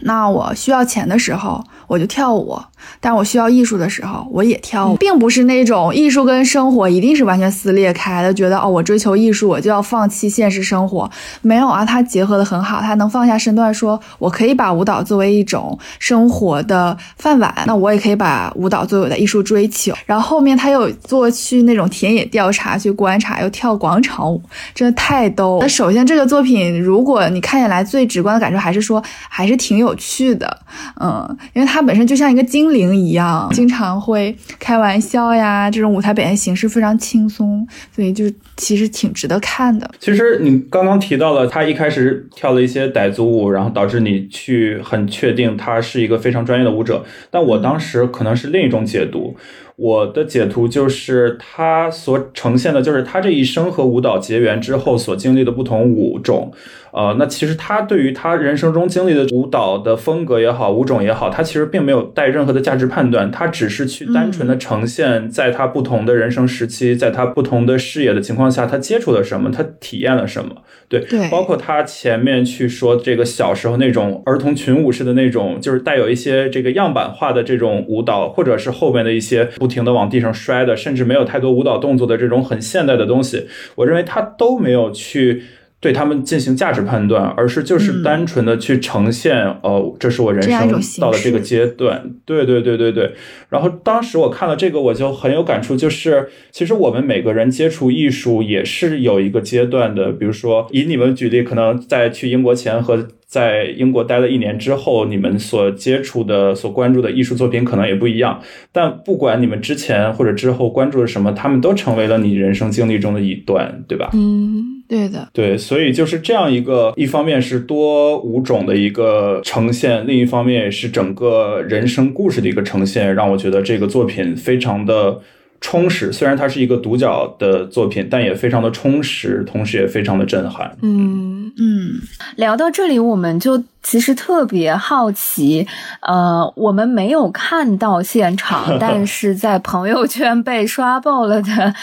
[0.00, 2.60] 那我需要钱的时候，我就跳舞。
[3.00, 8.34] 但我需要艺术的时候，我也跳舞，并不是那种艺术跟生活一定是完全撕裂开的。
[8.34, 11.08] 觉得哦，我追求艺术，我就要放弃现实生活。
[11.40, 19.94] 没有啊，它结合的很好，它能放下身段，说我可以把舞蹈作为一种生活的饭碗，那我也可以把舞蹈作为我的艺术追求。
[20.04, 24.42] 然后后面他又做去那种田野调查，去观察，又跳广场舞，
[24.74, 25.58] 真的太逗。
[25.60, 30.58] 那首先这个作品，如果你看起来最直观的感受还是说还是挺有趣的，
[31.00, 32.64] 嗯，因为它本身就像一个精。
[32.74, 38.24] 灵一样，经常会开玩笑呀，这种舞台表现形式非常轻松，所以就
[38.56, 39.90] 其实挺值得看的。
[39.98, 49.36] 其实你刚刚提到了他一开始跳了一些傣族舞，然后导致你去很确定他是一个非常专业的舞者，但我当时可能是另一种解读。
[49.76, 56.52] 我的解读就是他所呈现的，就是他这一生和舞蹈结缘之后所经历的不同舞种。
[56.92, 70.54] 呃，那其实他对于他人生中经历的舞蹈的风格也好，舞种也好，他其实并没有带任何的价值判断，他只是去单纯的呈现，在他不同的人生时期，在他不同的视野的情况下，他接触了什么，他体验了什么。
[70.88, 83.46] 对，对，包括他前面去说这个小时候那种儿童群舞式的那种，就是带有一些这个样板化的这种舞蹈，或者是后面的一些不停的往地上摔的，甚至没有太多舞蹈动作的这种很现代的东西，
[83.76, 85.42] 我认为他都没有去。
[85.84, 93.12] 对他们进行价值判断，而是就是单纯的去呈现，呃，这是我人生到了这个阶段，对对对对对。
[93.50, 103.06] 然后当时我看了这个，我就很有感触，就是其实我们每个人接触艺术也是有一个阶段的，比如说以你们举例，可能在去英国前和。
[103.26, 108.40] 在英国待了一年之后，你们所接触的、所关注的艺术作品可能也不一样。
[108.70, 114.10] 但不管你们之前或者之后关注了什么，他们都成为了你人生经历中的一段，对吧？
[114.12, 115.58] 嗯，对的，对。
[115.58, 125.20] 所以就是这样一个，一方面是多舞种的一个呈现，另一方面也是整个人生故事的一个呈现，让我觉得这个作品非常的。
[125.60, 130.76] 充实，虽然它是一个独角的作品，但也非常的充实，同时也非常的震撼。
[130.82, 132.02] 嗯嗯，
[132.36, 135.66] 聊到这里，我们就其实特别好奇，
[136.02, 141.74] 呃，我们没有看到现场， 但是在朋友圈被刷爆了的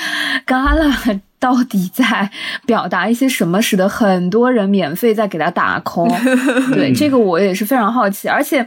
[0.46, 1.20] Gala。
[1.42, 2.30] 到底在
[2.68, 6.08] 表达一些什么，使得很多人免费在给他打 call。
[6.72, 8.66] 对这个我也是非常好奇，而且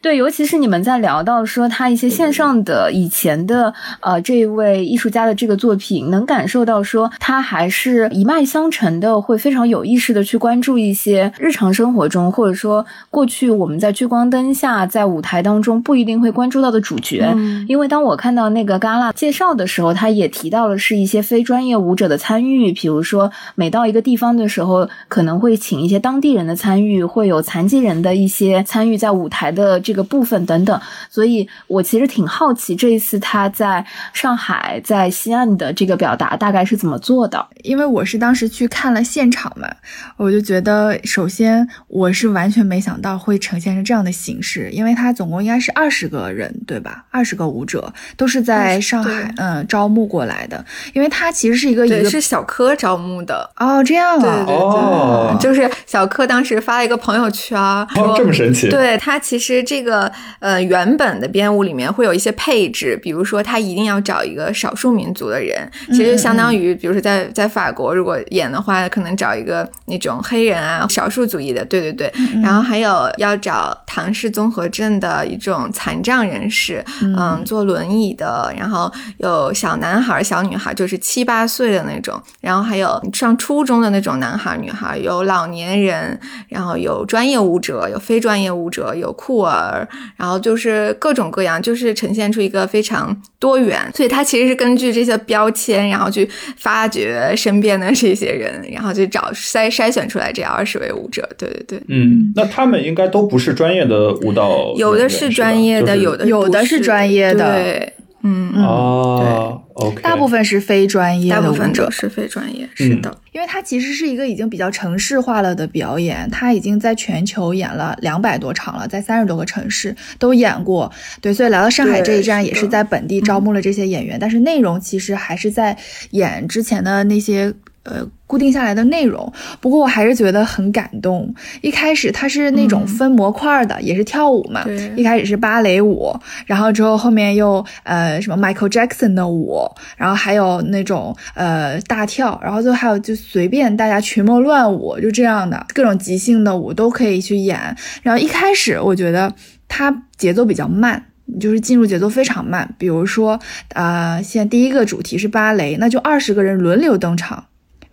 [0.00, 17.30] 对，尤其是你们在聊到说他一些线上的以前的呃这一位艺术家的这个作品，能感受到说他还是一脉相承的，会非常有意识的去关注一些日常生活中，或者说过去我们在聚光灯下在舞台当中不一定会关注到的主角。
[17.68, 30.80] 因为当我看到那个 Gala 介绍的时候，他也提到了是一些非专业舞者的参与，比如说每到一个地方的时候，可能会请一些当地人的参与，会有残疾人的一些参与在舞台的这个部分等等。
[31.10, 37.46] 所以我其实挺好奇这一次他在上海、在西岸的这个表达大概是怎么做的。
[37.62, 39.68] 因为我是当时去看了现场嘛，
[40.16, 47.04] 我就觉得首先我是完全没想到会呈现成这样的形式，因为他总共应该是二十个人，对吧？
[47.10, 53.50] 二十个舞者都是在上海嗯招募过来的，因为他其实是一个一个是小柯招募的。
[53.56, 72.12] 哦，这样啊，对对对，就是小柯当时发了一个朋友圈，哦，这么神奇，对他其实这个呃原本的编舞里面会有一些配置，比如说他一定要找一个少数民族的人，其实相当于比如说在在法国如果演的话，可能找一个那种黑人啊少数族裔的，对对对，
[72.42, 93.90] 然后还有要找唐氏综合症的一种残障人士，嗯，坐轮椅的，然后有小男孩、小女孩，就是七八岁的那种，然后还有上初中的那种男孩、女孩，有老年人，然后有专业舞者，有非专业舞者，有酷儿，然后就是各种各样，就是呈现出一个非常多元。
[93.94, 101.28] 所以他其实是根据这些标签，然后去发掘身边的这些人，然后去找筛筛选出来这二十位舞者。
[101.36, 107.52] 对对对，嗯，那他们应该都不是专业的舞蹈，有的是专业的，有的有的是专业的。
[107.54, 111.90] 对，嗯哦，OK，大部分是非专业的，大部分者。
[111.90, 125.76] 是非专业，是的，因为它其实是一个已经比较城市化了的表演，它已经在全球演了两百多场了，在三十多个城市都演过，对，所以来到上海这一站也是在本地招募了这些演员，但是内容其实还是在
[126.10, 127.52] 演之前的那些。
[127.84, 131.34] 呃，固定下来的内容，不过我还是觉得很感动。
[131.60, 134.64] 一开始它是那种分模块的，也是跳舞嘛。
[134.96, 147.76] 一开始是芭蕾舞，然后之后后面又呃什么 Michael Jackson 的舞，然后还有那种呃大跳，然后最后还有就随便大家群魔乱舞，就这样的各种即兴的舞都可以去演。
[148.02, 149.30] 然后一开始我觉得
[149.68, 151.04] 它节奏比较慢，
[151.38, 152.74] 就是进入节奏非常慢。
[152.78, 153.38] 比如说
[153.74, 157.44] 啊，现在第一个主题是芭蕾，那就二十个人轮流登场。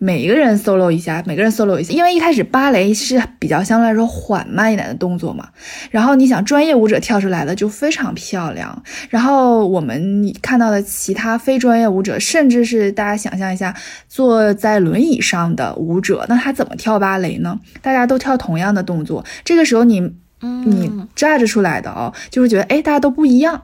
[0.02, 5.48] 每一个人 solo 一下，每个人 solo 一下，因为一开始芭蕾是比较相对来说缓慢一点的动作嘛。
[5.92, 8.82] 然后你想专业舞者跳出来的就非常漂亮。
[9.10, 13.72] 然后我们看到的其他非专业舞者，甚至是大家想象一下
[14.08, 17.60] 坐在轮椅上的舞者，那他怎么跳芭蕾呢？
[17.80, 20.00] 大家都跳同样的动作，这个时候你
[20.40, 23.62] 你 judge 出来的哦，就会觉得哎，大家都不一样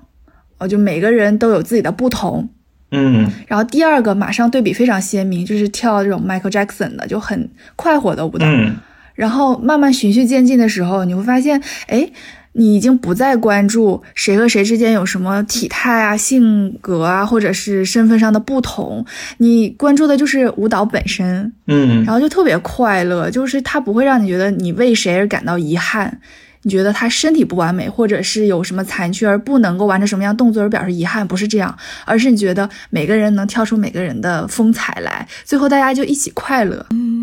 [0.59, 2.49] 哦，就每个人都有自己的不同。
[2.91, 8.47] 嗯，然后第二个马上对比非常鲜明，就是跳这种 Michael Jackson 的就很快活的舞蹈。
[8.47, 8.75] 嗯，
[9.15, 12.09] 然后慢慢循序渐进的时候，你会发现，哎，
[12.53, 19.05] 你已经不再关注谁和谁之间有什么体态啊、性格啊，或者是身份上的不同，
[19.37, 21.53] 你关注的就是舞蹈本身。
[21.67, 26.21] 嗯，然后就特别快乐，就是它不会让你觉得你为谁而感到遗憾。
[26.63, 36.85] 你觉得他身体不完美，或者是有什么残缺而不能够完成什么样动作而表示遗憾，不是这样，而是你觉得每个人能跳出每个人的风采来，最后大家就一起快乐。
[36.91, 37.18] 嗯，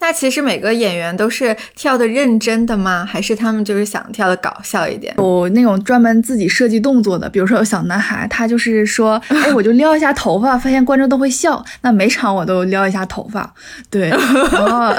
[0.00, 3.06] 那其实每个演员都是跳的认真的吗？
[3.08, 5.14] 还是他们就是想跳的搞笑一点？
[5.18, 13.50] 有那种专门自己设计动作的，比如说有小男孩，他就是说， 哎，我就撩一下头发，发现观众都会笑，那每场我都撩一下头发。
[13.88, 14.18] 对，然
[14.68, 14.92] 后，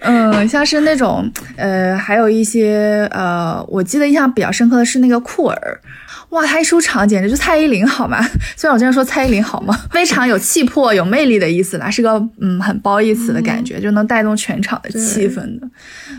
[0.00, 3.26] 嗯，像是那种，呃，还有一些，呃。
[3.36, 5.80] 呃，我记得印象比较深刻的是那个酷儿，
[6.30, 8.18] 哇，他一出场简直就蔡依林好吗？
[8.56, 15.68] 虽然我经常说蔡依林好吗，非常有气魄、有魅力的意思啦，是个嗯很褒义词的感觉，就能带动全场的气氛的，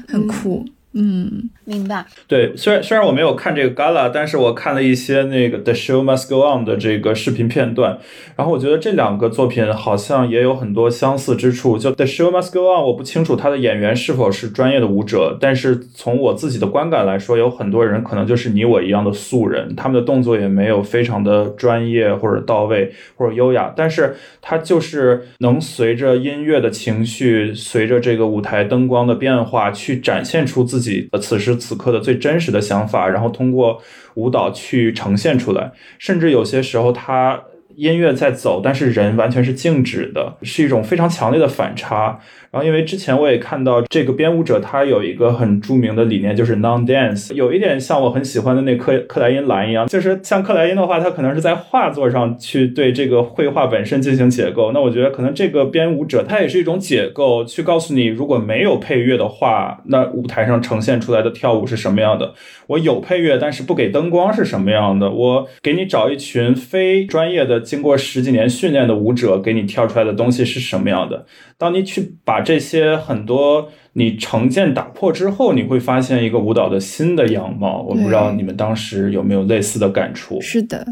[0.07, 0.65] 很酷。
[0.93, 2.05] 嗯，明白。
[2.27, 7.97] 对，虽然虽然我没有看这个 gala，但是我看了一些那个 The Show Must Go On 的这个视频片段，
[8.37, 11.77] 然后我觉得这两个作品好像也有很多相似之处。
[11.77, 31.09] 就 The Show Must Go On，我不清楚他的演员是否是专业的舞者，但是从我自己的观感来说，有很多人可能就是你我一样的素人，他们的动作也没有非常的专业或者到位或者优雅，但是他就是能随着音乐的情绪，随着这个舞台灯光的变化去展现出自己。
[31.11, 33.81] 的此时此刻的最真实的想法，然后通过
[34.15, 37.41] 舞蹈去呈现出来，甚至有些时候他
[37.75, 42.19] 音乐在走，但是人完全是静止的，是一种非常强烈的反差。
[42.57, 54.71] 然后，因为之前我也看到这个编舞者，他有一个很著名的理念，就是 non dance，有一点像我很喜欢的那克克莱因蓝一样，就是像克莱因的话，他可能是在画作上去对这个绘画本身进行解构。
[54.71, 62.33] 那我觉得可能这个编舞者他也是一种解构，去告诉你，如果没有配乐的话，那舞台上呈现出来的跳舞是什么样的。
[62.65, 65.11] 我有配乐，但是不给灯光是什么样的？
[65.11, 71.27] 我给你找一群非专业的、经过十几年训练的舞者，给你跳出来的东西是什么样的？
[71.59, 73.69] 当你去把这些很多。
[73.97, 77.81] 你成见打破之后，你会发现一个舞蹈的新的样貌。
[77.81, 80.39] 我不知道你们当时有没有类似的感触。
[80.39, 80.85] 是的，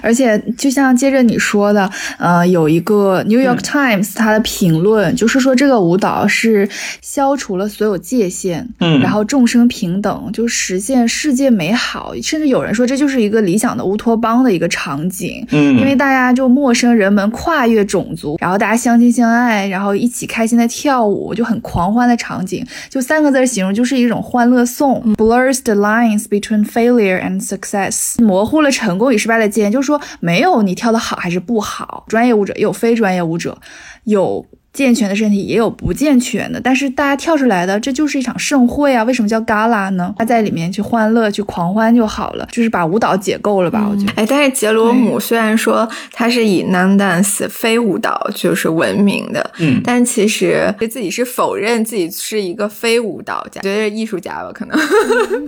[0.00, 1.90] 而且就像接着你说的，
[2.20, 6.68] 呃，有一个 New York Times 它的评论就是说，这个舞蹈是
[7.00, 12.14] 消除了所有界限，嗯，然后众生平等，就实现世界美好。
[12.22, 22.51] 甚至有人说，这就是一个理想的乌托邦的一个场景，嗯，因为大家就陌生人们跨越种族，然后大家相亲相爱，然后一起开心的跳舞，就很狂欢的场景。
[22.88, 29.70] 就三个字形容，就是一种欢乐颂，blurs the lines between failure and success，模糊了成功与失败的界限。
[29.70, 33.58] 就是说，没有你跳的好还是不好，专业舞者也有非专业舞者，
[34.04, 34.44] 有。
[34.72, 39.04] 健全的身体也有不健全的，但是大家跳出来的，这就是一场盛会啊！
[39.04, 40.14] 为什么叫 gala 呢？
[40.16, 43.86] 他在里面去欢乐、去狂欢就好了，就是把舞蹈解构了吧？
[43.86, 44.12] 我觉得。
[44.16, 54.50] 哎，但是杰罗姆虽然说他是以 non dance 非舞蹈就是闻名的，嗯，但其实自己是否认自己是一个非舞蹈家，觉得艺术家吧？
[54.54, 54.78] 可能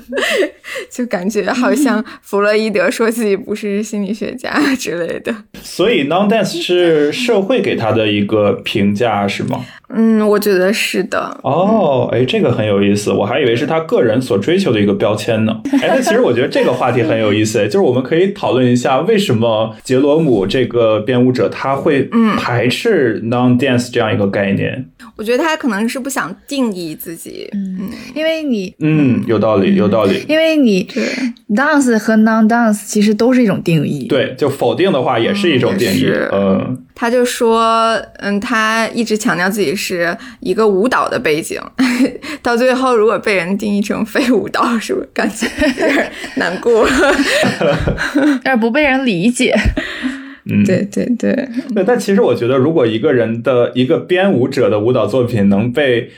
[0.93, 5.35] 就感觉好像弗洛伊德说自己不是心理学家之类的。
[5.63, 9.14] 所以 non dance 是社会给他的一个评价。
[9.29, 9.65] 是吗？
[9.97, 11.39] 嗯，我觉得是的。
[11.43, 15.61] 哦，哎，这个很有意思，我还以为是他个人所追求的一个标签呢。
[15.81, 22.09] 哎，那其实我觉得这个话题很有意思，就是我们可以讨论一下，为什么杰罗姆这个编舞者他会
[22.39, 24.85] 排斥 non dance 这样一个概念？
[25.17, 30.85] 我觉得他可能是不想定义自己，嗯，因为你，嗯，有道理，有道理，因为你
[31.55, 36.79] dance 和 non dance 其实都是一种定义，对，就否定的话也是一种定义，嗯。
[36.95, 41.61] 他就说，嗯，他一直强调自己是一个舞蹈的背景，
[42.41, 46.87] 到最后如果被人定义成非舞蹈，是不是感觉有点 难过？
[48.17, 49.55] 有点不被人理解。
[50.45, 51.49] 嗯，对对对。
[51.75, 56.11] 对但其实我觉得，如果一个人的一个编舞者的舞蹈作品能被。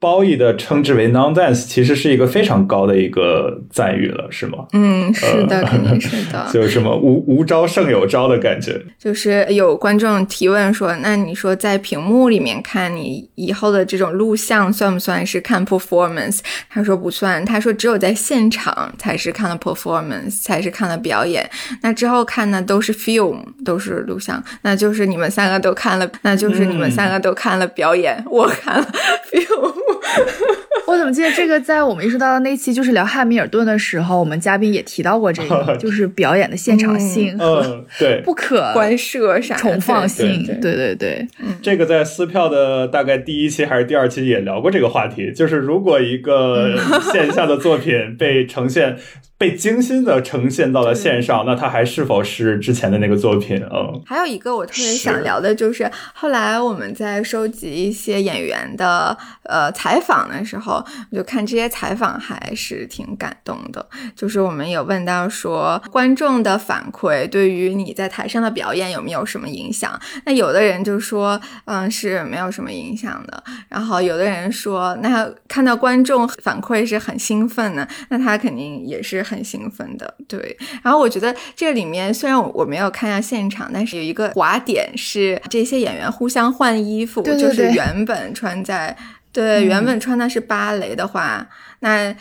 [0.00, 4.66] 褒义的称之为 non dance，其实是一个非常高的一个赞誉了，是吗？
[4.72, 6.48] 嗯，是的，肯定是的。
[6.50, 8.80] 就是什么无无招胜有招的感觉。
[8.98, 16.38] 就是有观众提问说：“那你说在屏幕里面看你以后的这种录像，算不算是看 performance？”
[16.70, 21.46] 他说不算，他说只有在现场才是看了 performance，才是看了表演。
[21.82, 24.42] 那之后看呢，都是 film，都是录像。
[24.62, 28.86] 那就是你们三个都看了，那就是你们三个都看了表演，我看了
[29.30, 29.89] film。
[30.86, 41.26] 我怎么记得这个在我们意识到的那期就是聊汉密尔顿的时候，我们嘉宾也提到过这个， 就是表演的现场性和对 不可关涉啥重放性，对对对。
[41.62, 46.76] 这个在撕票的大概第一期还是第二期也聊过这个话题，就是如果一个
[47.12, 48.96] 线下的作品被呈现。
[49.40, 53.56] 被精心的呈现到了线上，那它还是否是之前的那个作品？
[53.72, 63.88] 嗯，还有一个我特别想聊的就是，后来我们在收集一些演员的呃采访的时候，我就看这些采访还是挺感动的。
[64.14, 69.98] 就是我们有问到说，观众的反馈对于你在台上的表演有没有什么影响？
[70.26, 73.42] 那有的人就说，嗯，是没有什么影响的。
[73.70, 79.20] 然后有的人说，那看到观众反馈是很兴奋的，那他肯定也是。
[79.30, 80.56] 很兴奋的，对。
[80.82, 88.96] 然后我觉得这里面虽然我没有看下现场，但是有一个滑点是这些演员互相换衣服，就是原本穿在
[89.32, 91.48] 对原本穿的是芭蕾的话，
[91.80, 92.14] 那。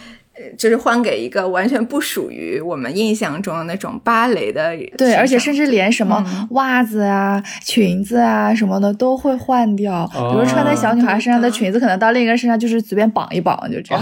[0.57, 10.09] 就是换给一个完全不属于我们印象中的那种芭蕾的，对，而且甚至连什么袜子啊、裙子啊什么的都会换掉。
[10.13, 14.01] 比如穿在小女孩身上的裙子，可能到另一个身上就是随便绑一绑，就这样。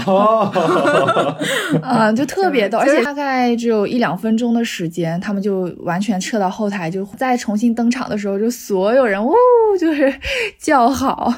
[1.82, 9.34] 啊， 就特别逗， 而且大概只有一两分钟的时间，他们就完全撤到后台，就再重新登场的时候，就所有人呜，
[9.80, 10.14] 就是
[10.56, 11.34] 叫好。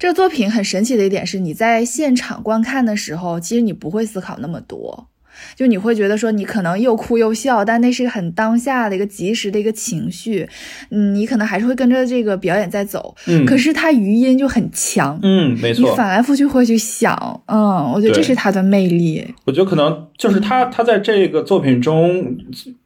[0.00, 5.08] 这个作品很神奇的一点是，你在现场观看的时候，其实你不会思考那么多，
[5.54, 10.48] 就你会觉得说你可能又哭又笑，但那是个很当下的一个及时的一个情绪，
[10.90, 19.22] 嗯，你可能还是会跟着这个表演在走，嗯，可是它余音就很强，嗯，没错，你反来覆去会去想，嗯，我觉得这是它的魅力。
[19.44, 22.38] 我觉得可能就是他他在这个作品中。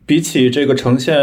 [0.06, 1.16] 比起这个呈现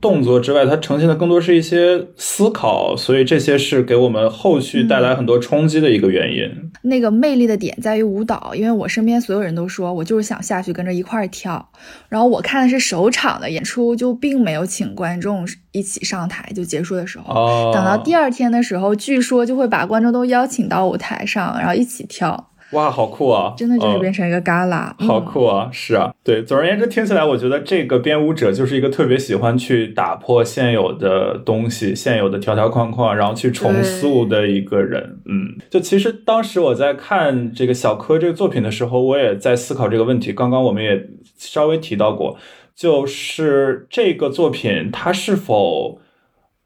[0.00, 6.70] 动作之外，它呈现的更多是一些思考，所以这些是给我们后续带来很多冲击的一个原因。
[6.82, 11.70] 那个魅力的点在于舞蹈，因为我身边所有人都说我就是想下去跟着一块儿跳。
[12.08, 22.49] 然后我看的是首场的演出，就并没有请观众一起上台，就结束的时候，哦，等到第二天的时候，据说就会把观众都邀请到舞台上，然后一起跳。
[22.72, 23.52] 哇，好酷啊！
[23.56, 25.68] 真的就是嗯变成一个 gala，、嗯好酷啊！
[25.72, 26.42] 是啊，对。
[26.42, 35.18] 总而言之，听起来我觉得这个编舞者就是一个特别喜欢去打破现有的东西、现有的条条框框，然后去重塑的一个人。
[35.26, 40.32] 嗯，就其实当时我在看这个小柯这个作品的时候，我也在思考这个问题。
[40.32, 42.36] 刚刚我们也稍微提到过，
[42.76, 45.98] 就是这个作品它是否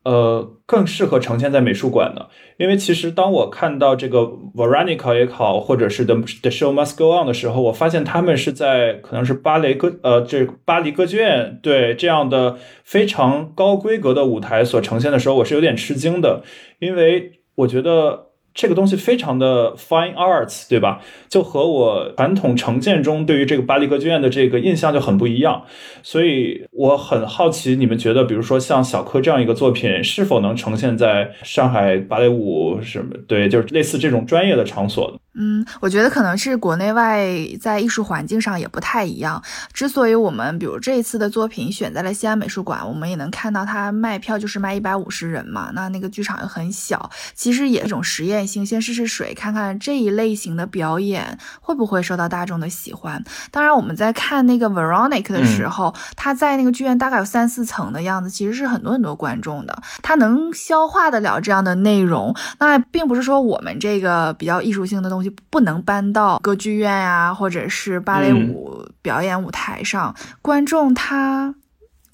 [0.05, 2.29] 呃更适合呈现在美术馆的？
[2.59, 4.21] 因为其实当我看到这个
[4.55, 16.43] Veronica 也好，或者是 The The Show Must Go On 的时候，我发现他们是在可能是芭蕾歌呃这巴黎歌剧院对这样的非常高规格的舞台所呈现的时候，我是有点吃惊的，
[16.79, 18.34] 因为我觉得。
[18.55, 21.01] 这个东西非常的 fine arts，对吧？
[21.29, 25.65] 就和我传统成见中对于这个巴黎歌剧院的这个印象就很不一样，
[26.03, 33.17] 所以我很好奇，你们觉得，比如说像小柯这样一个作品，是否能呈现在上海芭蕾舞什么？
[33.27, 35.21] 对，就是类似这种专业的场所。
[35.35, 37.27] 嗯，我觉得可能是国内外
[37.61, 39.43] 在艺术环境上也不太一样。
[39.73, 53.23] 之所以我们比如这一次的作品选在了西安美术馆，我们也能看到它卖票就是卖一百五十人嘛，那那个剧场又很小，其实也是一种实验性，先试试水，看看这一类型的表演会不会受到大众的喜欢。
[53.51, 62.35] 当然，我们在看那个 Veronica 的时候，他在那个剧院大概有三四层的样子，其实是很多很多观众的，他能消化得了这样的内容。
[62.61, 71.55] 那并不是说我们这个比较艺术性的东西不能搬到歌剧院呀、或者是芭蕾舞表演舞台上，观众他。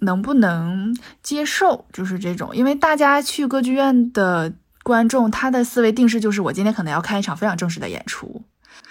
[0.03, 1.85] 能不能接受？
[1.93, 4.51] 就是这种，因为大家去歌剧院的
[4.83, 8.43] 观众，他的思维定式就是我今天可能要看一场非常正式的演出，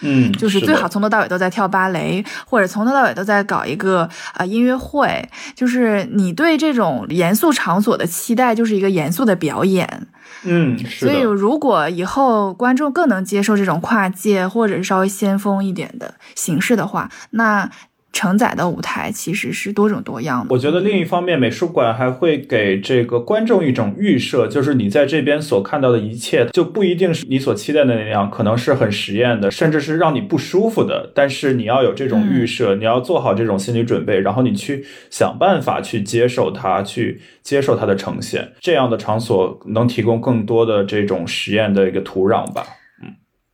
[0.01, 5.27] 嗯，就是最好从头到尾都在跳芭蕾，或者从头到尾都在搞一个啊、呃、音乐会。
[5.55, 10.07] 就是你对这种严肃场所的期待，就是一个严肃的表演。
[10.43, 17.69] 嗯，是所以如果以后观众更能接受这种跨界或者是稍微先锋一点的形式的话，那。
[18.11, 20.47] 承载的舞台其实是多种多样的。
[20.49, 31.11] 我觉得另一方面，美术馆还会给这个观众一种预设，就是你在这边所看到的一切，就不一定是你所期待的那样，可能是很实验的，甚至是让你不舒服的。
[31.13, 38.51] 但是你要有这种预设，嗯、你要做好这种心理准备，然后你去想办法去接受它，去接受它的呈现。
[38.59, 42.63] 这样的场所能提供更多的这种实验的一个土壤吧。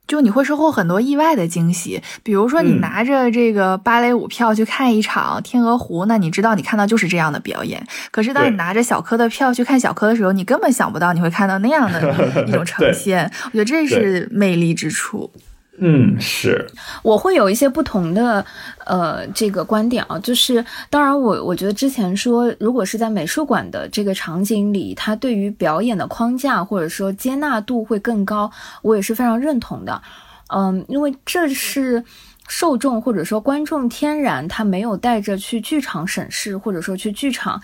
[0.08, 7.86] 就你会收获很多意外的惊喜，比如说你拿着这个芭蕾舞票去看一场《天鹅湖》，那你知道你看到就是这样的表演。
[8.12, 13.30] 可是当你拿着小柯的票去看小柯的时候，你根本想不到你会看到那样的一种 呈现。
[13.46, 15.32] 我觉得这是魅力之处。
[15.78, 16.66] 嗯，是，
[17.04, 18.46] 我会有一些不同的
[18.86, 28.50] 呃这个观点啊，就是当然我我觉得之前说，如果是在美术馆的这个场景里，它对于表演的框架或者说接纳度会更高，
[28.84, 30.02] 我也是非常认同的。
[30.48, 32.02] 嗯，因为这是
[32.48, 37.62] 受众或者说观众天然他没有带着去剧场审视或者说去剧场。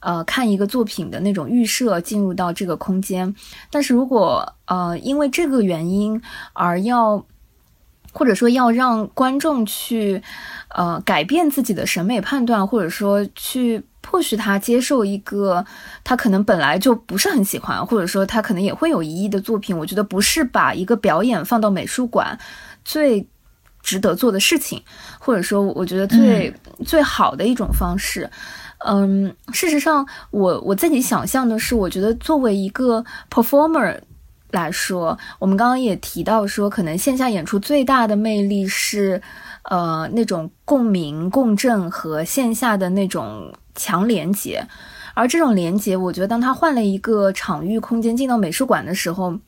[0.00, 3.34] 呃，看一个作品的那种预设进入到这个空间，
[3.70, 6.18] 但是如果呃因为这个原因
[6.54, 7.22] 而要。
[8.12, 10.20] 或者说要让观众去，
[10.74, 15.64] 呃，改变自己的审美判断，或者说去迫使他接受一个
[16.02, 19.76] 他可能本来就不是很喜欢，或者说他可能也会有疑义的作品。
[19.76, 22.36] 我觉得不是把一个表演放到美术馆
[22.84, 23.26] 最
[23.80, 24.82] 值得做的事情，
[25.20, 28.28] 或者说我觉得最、嗯、最好的一种方式。
[28.78, 34.00] 嗯，事实上，我我自己想象的是，我觉得作为一个 performer。
[34.52, 39.20] 来说，我们刚刚也提到说，可能线下演出最大的魅力是，
[39.64, 44.66] 呃，那种共鸣、共振和线下的那种强连接。
[45.14, 49.38] 而这种连接，我觉得当他换了一个场域空间进到美术馆的时候，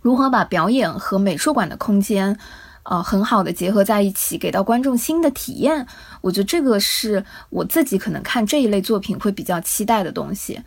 [0.00, 2.38] 如何把表演和美术馆的空间，
[2.84, 5.86] 呃，很好的结合在一起，给到观众新的体验，
[6.20, 10.60] 我觉得这个是我自己可能看这一类作品会比较期待的东西。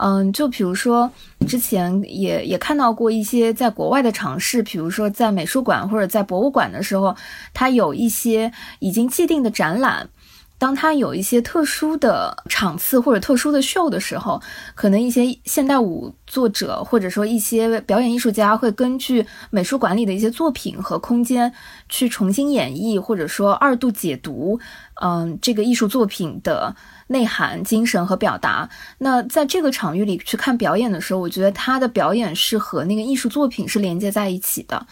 [0.00, 1.10] 嗯，就比如说
[1.46, 7.16] 之前也也看到过一些在国外的尝试，比如说在美术馆或者在博物馆的时候，
[7.52, 10.08] 它有一些已经既定的展览。
[10.60, 14.42] 当它有一些特殊的场次或者特殊的秀的时候，
[14.74, 21.52] 可能一些现代舞作者或者说一些表演艺术家会根据美术馆里的一些作品和空间
[21.88, 24.58] 去重新演绎，或者说二度解读，
[25.00, 26.74] 嗯，这个艺术作品的
[27.08, 28.70] 内涵、精神和表达。
[28.98, 34.86] 那在这个场域里去看表演的时候，我觉得他的表演是和那个艺术作品是连接在一起的。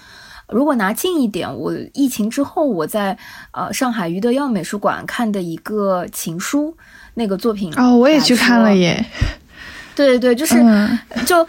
[0.49, 3.19] 如果拿近一点，我疫情之后我在
[3.51, 6.69] 呃上海余德耀美术馆看的一个《情书》
[7.15, 9.05] 那个作品哦，我也去看了耶。
[9.97, 10.63] 对对对，就是
[11.25, 11.45] 就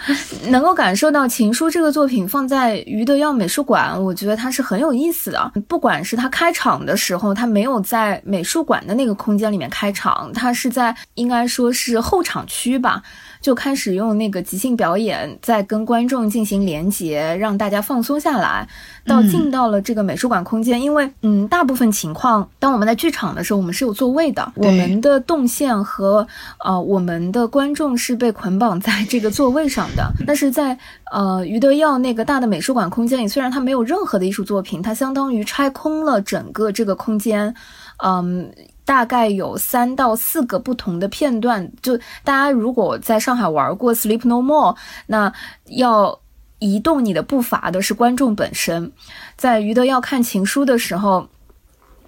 [0.47, 5.51] 能够感受到《情书》这个作品放在余德耀美术馆，我觉得它是很有意思的。
[5.67, 13.03] 不管是它开场的时候，它没有在美术馆的那个空间里面开场，它是在应该说是后场区吧。
[13.41, 18.67] 就开始用那个即兴表演，在跟观众进行连接，让大家放松下来。
[19.05, 26.27] 到进到了这个美术馆空间，因为嗯，大部分情况，当我们在剧场的时候，我们是有座位的，我们的动线和
[26.65, 30.11] 呃我们的观众是被捆绑在这个座位上的。
[30.25, 30.77] 但是在
[31.13, 37.55] 呃余德耀那个大的美术馆空间里，虽然它没有任何的艺术作品，它相当于拆空了整个这个空间，
[38.03, 38.51] 嗯。
[38.87, 44.73] 大概有三到四个不同的片段，就大家如果在上海玩过《Sleep No More》，
[45.07, 45.33] 那
[45.65, 46.17] 要
[46.59, 48.93] 移动你的步伐的是观众本身。
[49.35, 51.27] 在余德要看情书的时候，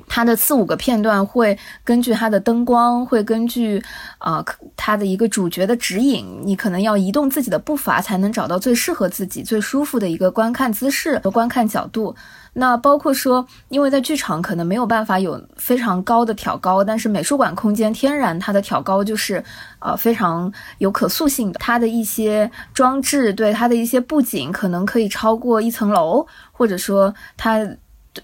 [0.08, 3.84] 他的四五个片段会根据他的灯光，会根据
[4.18, 4.44] 啊
[4.78, 12.16] 他的一个主角的指引，你可能要移动自己的步伐，才能找到最适合自己、最舒服的一个观看姿势和观看角度。
[12.54, 19.43] 那包括说，因为在剧场可能没有办法有非常高的挑高，但是美术馆空间天然它的挑高就是，
[19.80, 21.60] 呃，非常有可塑性的。
[21.60, 27.60] 它的一些装置，对它的一些布景，可能可以超过一层楼，或者说它，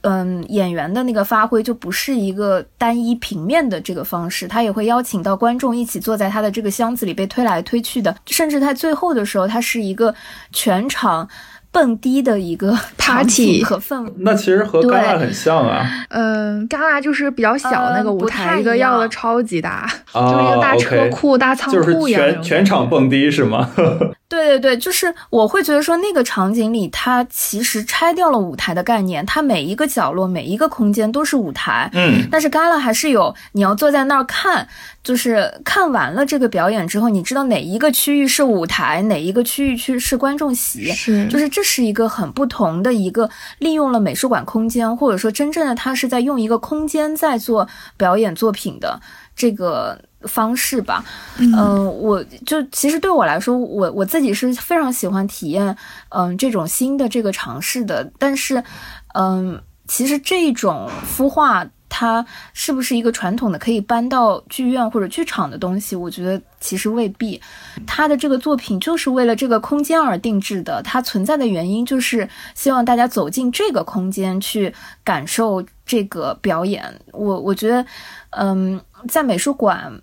[0.01, 10.13] 嗯，演员的那个发挥就不是一个单一平面的这个方式，他也会邀请到观众一起坐在他的这个箱子里被推来推去的，甚至在最后的时候，它是一个
[10.51, 11.29] 全场。
[11.75, 15.85] 蹦迪的一个 party 和氛围，那其实和戛纳很像啊。
[16.07, 22.21] 嗯，戛纳就是比较小那个舞台，一个要的超级大，就是一个大车库、大仓库一样。
[22.21, 23.69] 全全场蹦迪是吗？
[24.27, 31.89] 对对对，就是我会觉得说那个场景里，它其实拆掉了舞台的概念，它每一个角落、每一个空间都是舞台。
[31.93, 34.67] 嗯，但是戛纳还是有，你要坐在那儿看，
[35.03, 48.99] 就是看完了这个表演之后，你知道哪一个区域是舞台，哪一个区域区是观众席，是，就是这是一个很不同的一个利用了美术馆空间，或者说真正的它是在用一个空间在做表演作品的
[49.35, 49.99] 这个。
[50.27, 51.03] 方式吧，
[51.37, 55.75] 嗯，我就其实对我来说，我我自己是非常喜欢体验，
[56.09, 58.11] 嗯，这种新的这个尝试的。
[58.17, 58.63] 但是，
[59.13, 65.95] 嗯，其实这种孵化，它是不是一个传统的可以搬到剧院或者剧场的东西？
[65.95, 67.39] 我觉得其实未必。
[67.85, 74.73] 他的这个作品就是为了这个空间而定制的，它存在的原因就是希望大家走进这个空间去
[75.03, 76.83] 感受这个表演。
[77.11, 77.85] 我我觉得，
[78.31, 80.01] 嗯，在美术馆。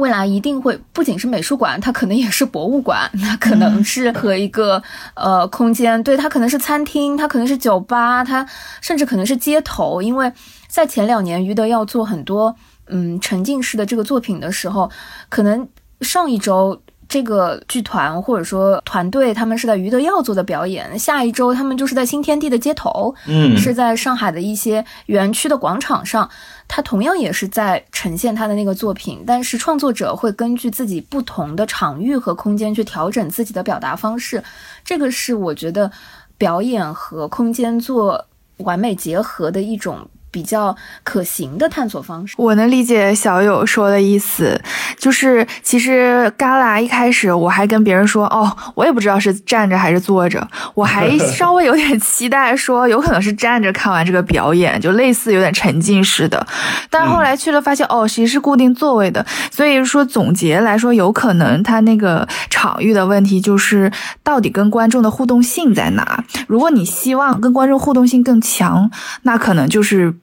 [0.00, 4.82] 未来一定会不仅是美术馆，它可能也是博物馆， 它可能是和一个
[5.14, 8.44] 呃空间，对，它可能是餐厅，它可能是酒吧，它
[8.80, 10.02] 甚至可能是街头。
[10.02, 10.32] 因为
[10.66, 12.56] 在前两年，余德要做很多
[12.88, 14.90] 嗯沉浸式的这个作品的时候，
[15.28, 15.68] 可能
[16.00, 16.80] 上一周。
[17.10, 20.96] 这个剧团或者说团队，他们是在余德耀做的表演。
[20.96, 26.30] 下一周他们就是在新天地的街头，嗯，是在上海的一些园区的广场上，
[26.68, 29.24] 他同样也是在呈现他的那个作品。
[29.26, 34.40] 但是创作者会根据自己不同的场域和空间去调整自己的表达方式。
[34.84, 35.90] 这个是我觉得
[36.38, 38.24] 表演和空间做
[38.58, 40.08] 完美结合的一种。
[40.30, 44.60] 比较可行的探索方式，我能理解小友说的意思，
[44.96, 56.46] 就是其实旮旯一开始我还跟别人说，哦，我也不知道是站着还是坐着，我还稍微有点期待，说有可能是站着看完这个表演，就类似有点沉浸式的，
[56.88, 63.90] 但是后来去了发现，哦，其实是固定座位的，所以说总结来说，有可能他那个场域的问题就是
[64.22, 66.22] 到底跟观众的互动性在哪？
[66.46, 68.88] 如果你希望跟观众互动性更强，
[69.22, 70.14] 那可能就是。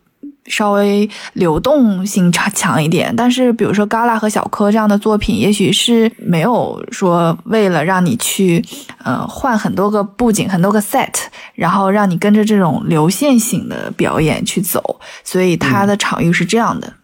[0.47, 8.63] 稍微流动性差强一点，但是比如说旮旯和小柯这样的作品，也许是没有说为了让你去，
[9.03, 11.13] 呃，换很多个布景、很多个 set，
[11.53, 16.87] 然后让你跟着这种流线型的表演去走，所以它的场域是这样的。
[16.87, 16.96] 嗯，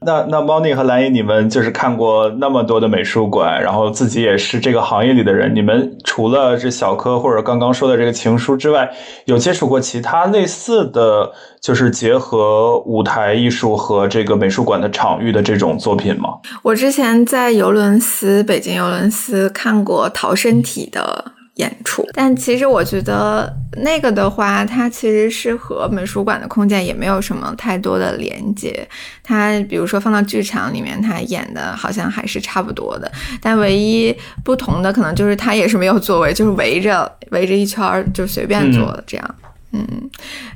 [0.00, 8.90] 那那猫腻和蓝姨，你们就是看过那么多的美术馆，然后自己也是这个行业里的人，你们除了这小柯或者刚刚说的这个情书之外，
[9.24, 16.30] 有接触过其他类似的就是结合舞台艺术和这个美术馆的场域的这种作品吗？
[16.62, 21.32] 我之前在尤伦斯，北京尤伦斯看过逃生体的。
[21.60, 22.04] 演出。
[22.14, 28.88] 但其实我觉得那个的话，它其实是和美术馆的空间也没有什么太多的连接。
[29.22, 39.34] 它比如说放到剧场里面，它演的好像还是差不多的，但唯一不同的可能就是它也是没有座位，就是围着围着一圈儿就随便坐的这样。
[39.72, 39.86] 嗯，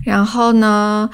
[0.05, 1.09] 然后呢？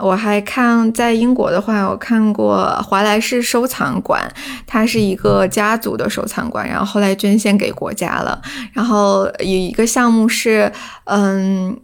[0.00, 4.30] 我还看在英国的话，我看过华莱士收藏馆，
[4.66, 8.40] 它是一个家族的收藏馆，然后后来捐献给国家了。
[8.72, 10.72] 然后有一个项目是，
[11.04, 11.76] 嗯。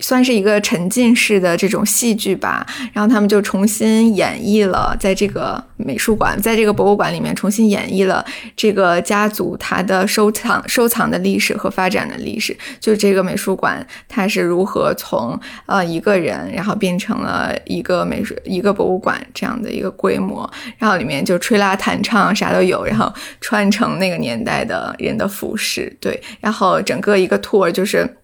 [0.00, 8.24] 算是一个沉浸式的这种戏剧吧，然后他们就重新演绎了，在这个美术馆，在这个博物馆里面重新演绎了
[8.56, 12.56] 这个家族它的收藏、收藏的历史和发展的历史。
[12.80, 28.16] 就这个美术馆，它是如何从呃一个人，然后变成了一个美术、一个博物馆这样的一个规模，然后里面就吹拉弹唱啥都有，然后穿成那个年代的人的服饰，对，然后整个一个 tour 就是。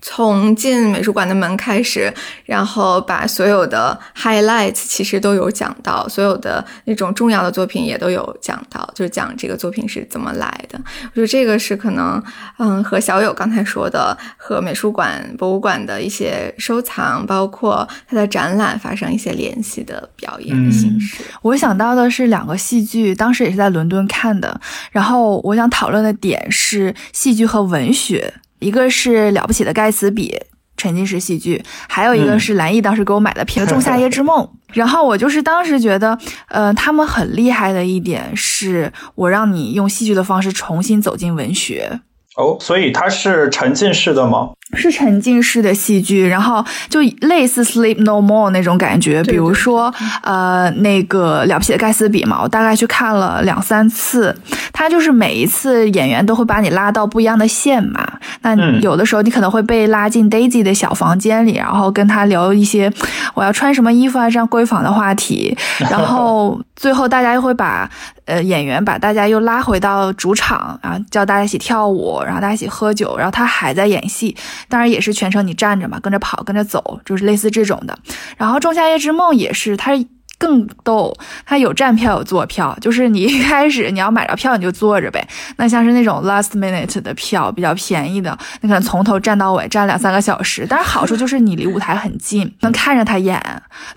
[0.00, 2.12] 从进美术馆的门开始，
[2.44, 10.78] 然后把所有的 highlights 其实都有讲到，所有的那种重要的作品也都有讲到，就是讲这个作品是怎么来的。
[11.04, 12.22] 我觉得这个是可能，
[12.58, 21.24] 嗯，和小友刚才说的，和美术馆、博物馆的一些收藏，包括它的展览发生一些联系的表演的形式。
[21.42, 24.60] 我想到的是两个戏剧，当时也是在伦敦看的，
[24.90, 28.32] 然后我想讨论的点是戏剧和文学。
[28.60, 30.36] 一个是了不起的盖茨比
[30.76, 34.44] 沉浸式戏剧，还有一个是蓝奕当时给我买的片《仲夏夜之梦》。
[34.74, 36.16] 然后我就是当时觉得，
[36.48, 42.00] 呃，他们很厉害的一点是，我让你用戏剧的方式重新走进文学。
[42.36, 44.50] 哦，所以它是沉浸式的吗？
[44.74, 49.22] 是沉浸式的戏剧，然后就类似《Sleep No More》那种感觉。
[49.24, 49.92] 比如说，
[50.22, 54.36] 呃，那个了不起的盖茨比嘛，我大概去看了两三次。
[54.72, 58.06] 他就是每一次演员都会把你拉到不一样的线嘛。
[58.42, 62.92] 那有的时候你可能会被拉进 Daisy 的小房间里，然后跟他聊一些
[63.34, 65.56] 我要穿什么衣服啊这样闺房的话题。
[65.90, 67.90] 然后最后大家又会把
[68.26, 74.36] 呃演员把大家又拉回到主场，然后叫大家一起跳舞，然后大家一起喝酒，然后他还在演戏。
[74.68, 77.98] 当然也是全程你站着嘛，跟着跑，跟着走，就是类似这种的。
[78.36, 79.92] 然后《仲夏夜之梦》也是，它
[80.40, 81.12] 更逗，
[81.44, 85.26] 它有站票有坐票，就是你一开始你要买着票你就坐着呗。
[85.58, 90.64] 那像是那种 last minute 的票比较便宜的，你可能从头站到尾，站两三个小时。
[90.70, 93.42] 但是好处就是你离舞台很近， 能看着他演。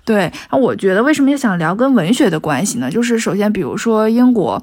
[0.04, 2.90] 对，那我觉得为什么想聊跟文学的关系呢？
[2.90, 4.60] 就是首先，比如说英国，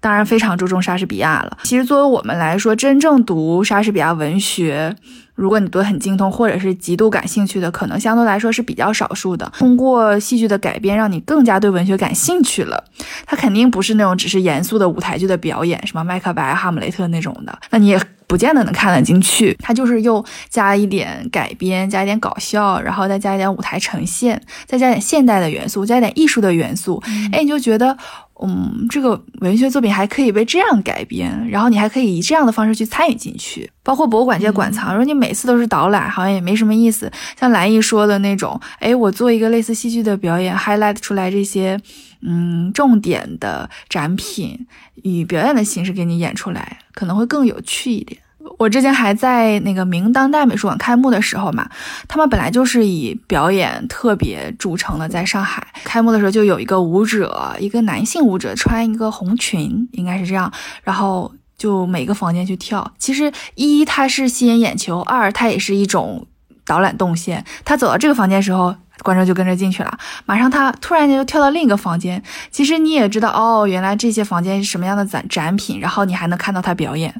[0.00, 1.56] 当然非常注重莎士比亚了。
[1.62, 4.94] 其实作为我们来说，真正读莎士比亚文学。
[5.34, 9.50] 如果你读得很精通，或者是极度感兴趣的，可能相对来说是比较少数的。
[9.58, 12.82] 通过戏剧的改编，让你更加对文学感兴趣了。
[13.26, 19.56] 它肯定不是那种只是严肃的舞台剧的表演，什么麦克白、哈姆雷特那种的，那你也不见得能看得进去。
[19.60, 27.02] 它就是又加一点改编，加一点搞笑，然后再加一点舞台呈现，再加点现代的元素，加一点艺术的元素。
[27.32, 27.96] 哎，你就觉得。
[28.42, 34.92] 嗯，这个文学作品还可以被这样改编，然后你还可以以这样的方式去参与进去，包括博物馆这些馆藏。
[34.92, 37.10] 如果你每次都是导览，好像也没什么意思。
[37.38, 41.80] 像蓝毅说的那种，哎，我做一个类似戏剧的表演，highlight 出来这些，
[42.22, 44.66] 嗯，重点的展品，
[44.96, 48.20] 以表演的形式给你演出来，可能会更有趣一点。
[48.58, 51.68] 我之前还在那个明当代美术馆开幕的时候嘛，
[52.06, 62.92] 他们本来就是以表演特别著称的，在上海开幕的时候就有一个舞者，一个男性舞者穿一个红裙，应该是这样，然后就每个房间去跳。
[62.98, 66.26] 其实一它是吸引眼球，二它也是一种
[66.66, 67.44] 导览动线。
[67.64, 72.22] 他走到这个房间时候，观众就跟着进去了，马上他突然间就跳到另一个房间。
[72.50, 77.14] 其实你也知道，哦，原来这些房间是什么样的展展品，然后你还能看到他表演。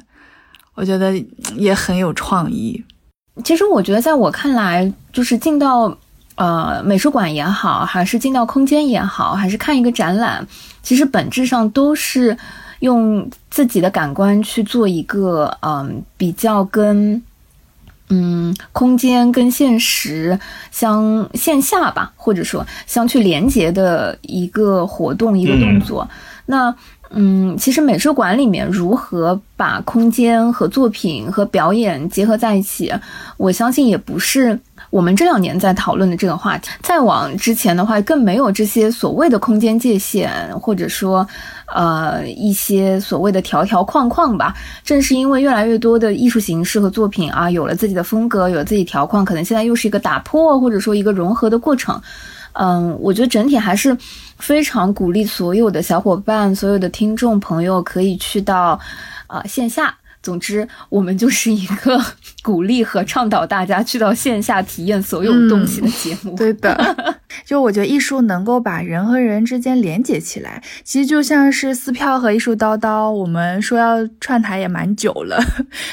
[0.75, 1.13] 我觉得
[1.55, 2.83] 也很有创意。
[3.43, 5.97] 其实我觉得，在我看来，就是进到
[6.35, 10.45] 呃美术馆也好，还是进到空间也好，还是看一个展览，
[10.81, 12.37] 其实本质上都是
[12.79, 17.21] 用自己的感官去做一个嗯比较跟
[18.09, 20.39] 嗯空间跟现实
[20.71, 26.07] 相线下吧，或者说相去连接的一个活动一个动作。
[26.45, 26.73] 那
[27.17, 32.91] 嗯，其实美术馆里面如何把空间和作品和表演结合在一起，
[33.37, 34.59] 我相信也不是
[34.89, 36.69] 我们这两年在讨论的这个话题。
[36.81, 41.25] 再往之前的话，更没有这些所谓的空间界限，或者说，
[41.73, 44.53] 呃，一些所谓的条条框框吧。
[44.83, 52.01] 正是因为越来越多的艺术形式和作品啊，有了自己的风格，有了自己条框，可能现在又是一个打破或者说一个融合的过程。
[52.57, 53.95] 嗯，我觉得整体还是
[54.37, 58.79] 非常鼓励所有的小伙伴、所有的听众朋友可以去到，
[59.27, 59.93] 啊，线下
[60.25, 62.03] 总之，我们就是一个
[62.41, 66.35] 鼓励和倡导大家去到线下体验所有东西的节目。
[66.35, 67.13] 对的，
[67.45, 75.39] 就我觉得艺术能够把人和人之间连接起来，其实就像是撕票和艺术叨叨，我们说要串台也蛮久了，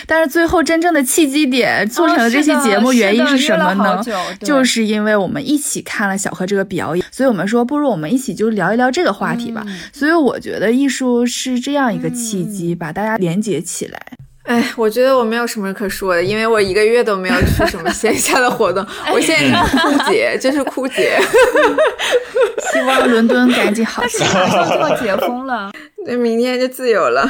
[0.07, 4.03] 但是最后真正的契机点促成了这期节目，原因是什么呢？
[4.41, 9.63] 就是因为我们一起看了小何这个表演，所以我们说不如我们一起就聊一聊这个话题吧。
[9.93, 14.01] 所以我觉得艺术是这样一个契机，把大家连接起来。
[14.45, 21.19] 哎，我觉得我没有什么可说的，因为我一个月都没有去什么线下的活动， 我现在是枯竭，真是枯竭。
[22.73, 25.71] 希望伦敦赶紧好起来，马上就要解封了，
[26.07, 27.29] 那，明天就自由了。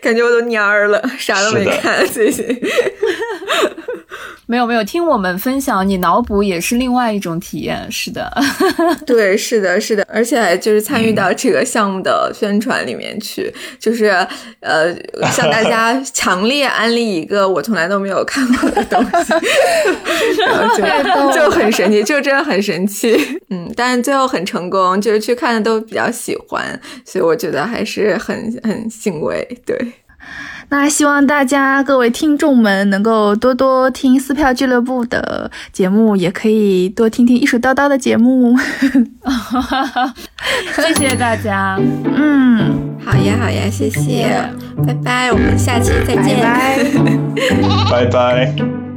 [0.00, 2.44] 感觉我都蔫儿了，啥都没看最近。
[4.46, 7.90] 没有没有，听我们分享，你脑补也是另外一种体验。
[7.90, 8.30] 是的，
[9.06, 14.06] 对，是的，是的，而且就是参与到这个项目的宣传里面去，就是
[14.60, 14.94] 呃，
[15.30, 19.32] 向大家强烈安利一个我从来都没有看过的东西，
[21.32, 23.16] 就就很神奇，就真的很神奇。
[23.50, 29.46] 嗯，但是最后很成功，就是去看的都比较喜欢，所以我觉得还是很很欣慰。
[29.64, 29.76] 对。
[30.72, 38.56] 那希望大家各位听众们能够多多听撕票俱乐部的节目，也可以多听听艺术叨叨的节目。
[40.74, 41.78] 谢谢大家，
[42.16, 44.32] 嗯，好呀好呀，谢谢，
[44.86, 48.06] 拜拜，我们下期再见，拜拜
[48.56, 48.91] 拜。